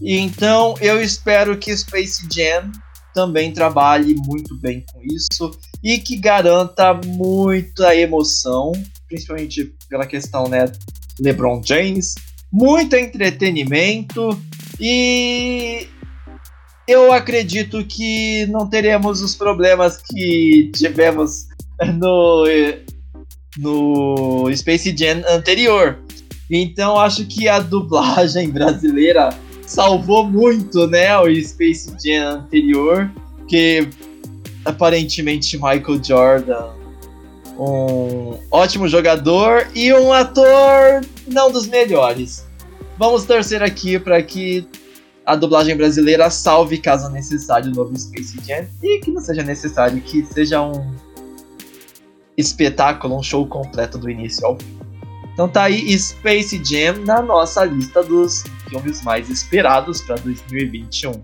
E 0.00 0.18
então 0.18 0.74
eu 0.80 1.00
espero 1.00 1.56
que 1.56 1.76
Space 1.76 2.26
Jam 2.32 2.70
também 3.14 3.52
trabalhe 3.52 4.14
muito 4.26 4.54
bem 4.60 4.84
com 4.92 5.00
isso 5.02 5.50
e 5.82 5.98
que 5.98 6.16
garanta 6.16 6.94
muita 6.94 7.94
emoção, 7.96 8.72
principalmente 9.08 9.74
pela 9.88 10.06
questão, 10.06 10.48
né, 10.48 10.70
LeBron 11.20 11.60
James, 11.64 12.14
muito 12.52 12.94
entretenimento 12.94 14.40
e 14.78 15.88
eu 16.86 17.12
acredito 17.12 17.84
que 17.84 18.46
não 18.46 18.68
teremos 18.68 19.20
os 19.20 19.34
problemas 19.34 20.00
que 20.00 20.70
tivemos 20.74 21.46
no, 21.98 22.44
no 23.58 24.48
Space 24.54 24.94
Jam 24.96 25.22
anterior. 25.28 25.98
Então 26.48 26.98
acho 26.98 27.26
que 27.26 27.48
a 27.48 27.58
dublagem 27.58 28.48
brasileira 28.50 29.30
salvou 29.66 30.24
muito, 30.24 30.86
né, 30.86 31.18
o 31.18 31.26
Space 31.42 31.92
Jam 32.02 32.38
anterior, 32.38 33.10
que 33.46 33.88
aparentemente 34.64 35.56
Michael 35.56 36.02
Jordan, 36.02 36.70
um 37.58 38.38
ótimo 38.50 38.88
jogador 38.88 39.66
e 39.74 39.92
um 39.92 40.12
ator 40.12 41.04
não 41.26 41.50
dos 41.50 41.66
melhores. 41.66 42.46
Vamos 42.96 43.24
torcer 43.24 43.62
aqui 43.62 43.98
para 43.98 44.22
que 44.22 44.66
a 45.26 45.36
dublagem 45.36 45.76
brasileira 45.76 46.30
salve 46.30 46.78
caso 46.78 47.10
necessário 47.10 47.70
o 47.70 47.74
novo 47.74 47.96
Space 47.98 48.38
Jam 48.46 48.66
e 48.82 49.00
que 49.00 49.10
não 49.10 49.20
seja 49.20 49.42
necessário 49.42 50.00
que 50.00 50.24
seja 50.24 50.62
um 50.62 50.94
espetáculo, 52.38 53.18
um 53.18 53.22
show 53.22 53.46
completo 53.46 53.98
do 53.98 54.08
início 54.08 54.46
ao 54.46 54.56
fim. 54.56 54.78
Então 55.34 55.48
tá 55.48 55.64
aí 55.64 55.96
Space 55.98 56.60
Jam 56.64 57.04
na 57.04 57.20
nossa 57.20 57.64
lista 57.64 58.02
dos 58.02 58.44
filmes 58.68 59.02
mais 59.02 59.28
esperados 59.28 60.00
para 60.00 60.16
2021. 60.16 61.20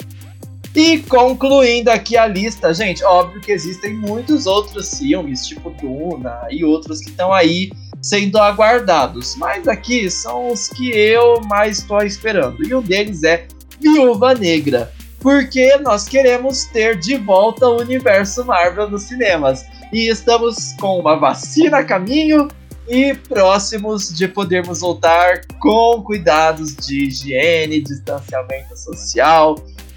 E 0.75 0.99
concluindo 0.99 1.89
aqui 1.89 2.17
a 2.17 2.27
lista, 2.27 2.75
gente, 2.75 3.05
óbvio 3.05 3.41
que 3.41 3.53
existem 3.53 3.95
muitos 3.95 4.47
outros 4.47 4.99
filmes, 4.99 5.47
tipo 5.47 5.71
Duna 5.71 6.49
e 6.51 6.65
outros 6.65 7.01
que 7.01 7.11
estão 7.11 7.33
aí 7.33 7.71
sendo 8.03 8.39
aguardados, 8.39 9.37
mas 9.37 9.67
aqui 9.69 10.11
são 10.11 10.51
os 10.53 10.69
que 10.69 10.91
eu 10.91 11.41
mais 11.43 11.79
estou 11.79 12.03
esperando. 12.03 12.63
E 12.67 12.75
um 12.75 12.83
deles 12.83 13.23
é 13.23 13.47
Viúva 13.81 14.35
Negra, 14.35 14.93
porque 15.21 15.77
nós 15.79 16.09
queremos 16.09 16.65
ter 16.65 16.99
de 16.99 17.17
volta 17.17 17.67
o 17.67 17.81
universo 17.81 18.45
Marvel 18.45 18.91
nos 18.91 19.05
cinemas. 19.05 19.65
E 19.95 20.09
estamos 20.09 20.73
com 20.81 20.99
uma 20.99 21.15
vacina 21.15 21.79
a 21.79 21.85
caminho 21.85 22.49
e 22.89 23.15
próximos 23.15 24.13
de 24.13 24.27
podermos 24.27 24.81
voltar 24.81 25.47
com 25.61 26.03
cuidados 26.03 26.75
de 26.75 27.05
higiene, 27.05 27.81
distanciamento 27.81 28.77
social 28.77 29.55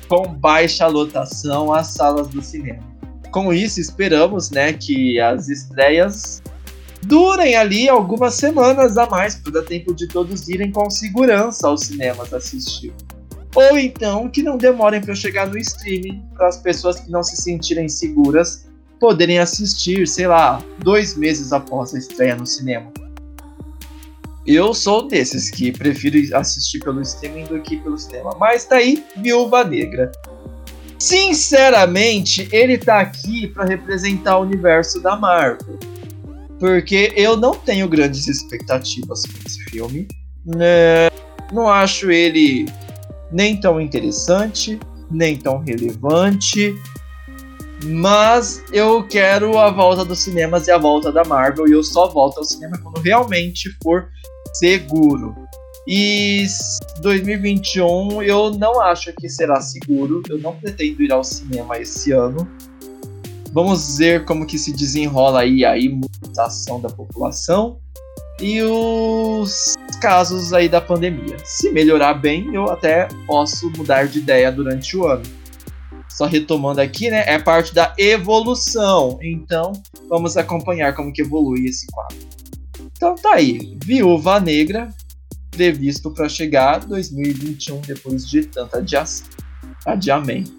com 0.08 0.28
baixa 0.28 0.86
lotação 0.86 1.74
às 1.74 1.88
salas 1.88 2.28
do 2.28 2.44
cinema. 2.44 2.84
Com 3.32 3.52
isso, 3.52 3.82
esperamos 3.82 4.52
né, 4.52 4.72
que 4.72 5.20
as 5.20 5.50
estreias 5.50 6.44
durem 7.02 7.56
ali 7.56 7.90
algumas 7.90 8.36
semanas 8.36 9.00
a 9.00 9.08
mais, 9.08 9.34
para 9.34 9.54
dar 9.54 9.64
tempo 9.64 9.96
de 9.96 10.08
todos 10.08 10.48
irem 10.48 10.72
com 10.72 10.92
segurança 10.92 11.68
aos 11.68 11.86
cinemas 11.86 12.32
assistir. 12.32 12.94
Ou 13.56 13.76
então 13.80 14.30
que 14.30 14.44
não 14.44 14.60
demorem 14.60 15.02
para 15.02 15.16
chegar 15.16 15.48
no 15.48 15.58
streaming, 15.58 16.24
para 16.36 16.50
as 16.50 16.58
pessoas 16.58 17.00
que 17.00 17.10
não 17.10 17.24
se 17.24 17.36
sentirem 17.36 17.90
seguras 17.90 18.68
poderem 19.00 19.40
assistir, 19.40 20.08
sei 20.08 20.28
lá, 20.28 20.64
dois 20.80 21.16
meses 21.16 21.54
após 21.54 21.94
a 21.94 21.98
estreia 21.98 22.36
no 22.36 22.46
cinema. 22.46 22.92
Eu 24.46 24.74
sou 24.74 25.08
desses 25.08 25.50
que 25.50 25.74
prefiro 25.74 26.18
assistir 26.36 26.80
pelo 26.80 27.02
streaming 27.02 27.46
do 27.46 27.62
que 27.62 27.78
pelo 27.78 27.98
cinema. 27.98 28.36
Mas 28.40 28.64
tá 28.64 28.78
aí, 28.78 29.04
Viúva 29.18 29.64
Negra. 29.66 30.10
Sinceramente, 30.98 32.48
ele 32.52 32.78
tá 32.78 33.02
aqui 33.02 33.48
para 33.48 33.66
representar 33.66 34.38
o 34.38 34.44
universo 34.44 35.02
da 35.02 35.18
Marvel. 35.18 35.78
Porque 36.60 37.14
eu 37.16 37.38
não 37.38 37.54
tenho 37.54 37.88
grandes 37.88 38.28
expectativas 38.28 39.24
com 39.24 39.38
esse 39.46 39.64
filme. 39.66 40.08
Né? 40.46 41.10
Não 41.52 41.68
acho 41.68 42.10
ele 42.10 42.66
nem 43.32 43.60
tão 43.60 43.80
interessante, 43.82 44.80
nem 45.12 45.38
tão 45.38 45.60
relevante. 45.60 46.74
Mas 47.88 48.62
eu 48.74 49.02
quero 49.08 49.58
a 49.58 49.72
volta 49.72 50.04
dos 50.04 50.20
cinemas 50.20 50.68
e 50.68 50.72
a 50.72 50.78
volta 50.78 51.12
da 51.12 51.24
Marvel. 51.24 51.68
E 51.68 51.72
eu 51.72 51.84
só 51.84 52.08
volto 52.08 52.40
ao 52.40 52.44
cinema 52.44 52.78
quando 52.78 53.00
realmente 53.00 53.70
for 53.82 54.10
seguro. 54.54 55.36
E 55.88 56.46
2021 57.02 58.22
eu 58.22 58.52
não 58.52 58.82
acho 58.82 59.14
que 59.14 59.30
será 59.30 59.62
seguro. 59.62 60.22
Eu 60.30 60.38
não 60.40 60.54
pretendo 60.56 61.02
ir 61.02 61.12
ao 61.14 61.24
cinema 61.24 61.78
esse 61.78 62.12
ano. 62.12 62.46
Vamos 63.54 63.98
ver 63.98 64.26
como 64.26 64.46
que 64.46 64.60
se 64.60 64.74
desenrola 64.74 65.42
aí 65.42 65.64
a 65.64 65.78
imunização 65.78 66.82
da 66.82 66.90
população 66.90 67.80
e 68.42 68.62
os 68.62 69.76
casos 70.02 70.52
aí 70.52 70.68
da 70.68 70.82
pandemia. 70.82 71.38
Se 71.44 71.72
melhorar 71.72 72.16
bem, 72.16 72.54
eu 72.54 72.70
até 72.70 73.08
posso 73.26 73.72
mudar 73.72 74.08
de 74.08 74.20
ideia 74.20 74.52
durante 74.52 74.96
o 74.98 75.08
ano. 75.08 75.24
Só 76.10 76.26
retomando 76.26 76.82
aqui, 76.82 77.10
né? 77.10 77.24
É 77.28 77.38
parte 77.38 77.74
da 77.74 77.94
evolução. 77.98 79.20
Então, 79.22 79.74
vamos 80.10 80.36
acompanhar 80.36 80.96
como 80.96 81.14
que 81.14 81.22
evolui 81.22 81.66
esse 81.66 81.86
quadro. 81.88 82.18
Então 82.98 83.16
tá 83.16 83.34
aí, 83.36 83.78
Viúva 83.84 84.40
Negra, 84.40 84.90
previsto 85.52 86.12
para 86.12 86.28
chegar 86.28 86.80
2021 86.80 87.82
depois 87.82 88.28
de 88.28 88.46
tanta 88.46 88.84
adiamento. 89.86 90.58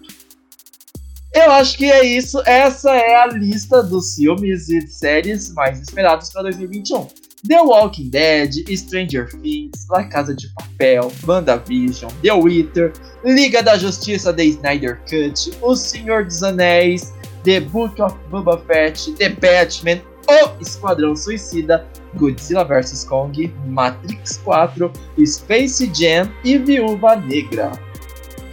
Eu 1.33 1.51
acho 1.51 1.77
que 1.77 1.85
é 1.85 2.03
isso. 2.03 2.41
Essa 2.45 2.91
é 2.91 3.15
a 3.15 3.27
lista 3.27 3.83
dos 3.83 4.15
filmes 4.15 4.67
e 4.69 4.87
séries 4.87 5.53
mais 5.53 5.79
esperados 5.79 6.29
para 6.29 6.43
2021. 6.43 7.07
The 7.43 7.63
Walking 7.63 8.09
Dead, 8.09 8.53
Stranger 8.75 9.25
Things, 9.41 9.87
La 9.89 10.03
Casa 10.03 10.35
de 10.35 10.49
Papel, 10.49 11.09
WandaVision, 11.25 12.11
The 12.21 12.33
Witcher, 12.33 12.91
Liga 13.23 13.63
da 13.63 13.77
Justiça 13.77 14.33
The 14.33 14.43
Snyder 14.43 14.99
Cut, 15.09 15.51
O 15.61 15.73
Senhor 15.73 16.25
dos 16.25 16.43
Anéis, 16.43 17.13
The 17.45 17.61
Book 17.61 18.01
of 18.01 18.15
Boba 18.29 18.57
Fett, 18.67 19.13
The 19.13 19.29
Batman, 19.29 20.01
O 20.27 20.61
Esquadrão 20.61 21.15
Suicida, 21.15 21.87
Godzilla 22.15 22.65
vs 22.65 23.05
Kong, 23.05 23.53
Matrix 23.65 24.37
4, 24.43 24.91
Space 25.25 25.89
Jam 25.93 26.29
e 26.43 26.57
Viúva 26.57 27.15
Negra. 27.15 27.71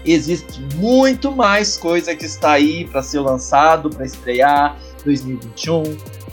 Existe 0.04 0.60
muito 0.76 1.32
mais 1.32 1.76
coisa 1.76 2.14
que 2.14 2.24
está 2.24 2.52
aí 2.52 2.84
para 2.86 3.02
ser 3.02 3.18
lançado, 3.18 3.90
para 3.90 4.06
estrear 4.06 4.78
2021, 5.04 5.82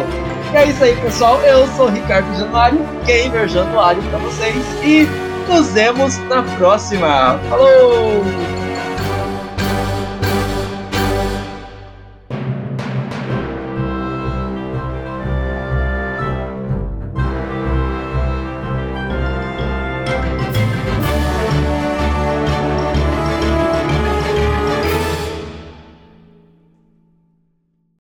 E 0.52 0.56
é 0.56 0.66
isso 0.66 0.84
aí, 0.84 0.96
pessoal. 0.96 1.40
Eu 1.42 1.66
sou 1.76 1.88
Ricardo 1.88 2.32
Januário, 2.38 2.78
Gamer 3.04 3.48
Januário 3.48 4.02
para 4.04 4.18
vocês, 4.20 4.56
e 4.82 5.06
nos 5.50 5.72
vemos 5.72 6.16
na 6.28 6.42
próxima. 6.56 7.38
Falou! 7.50 8.63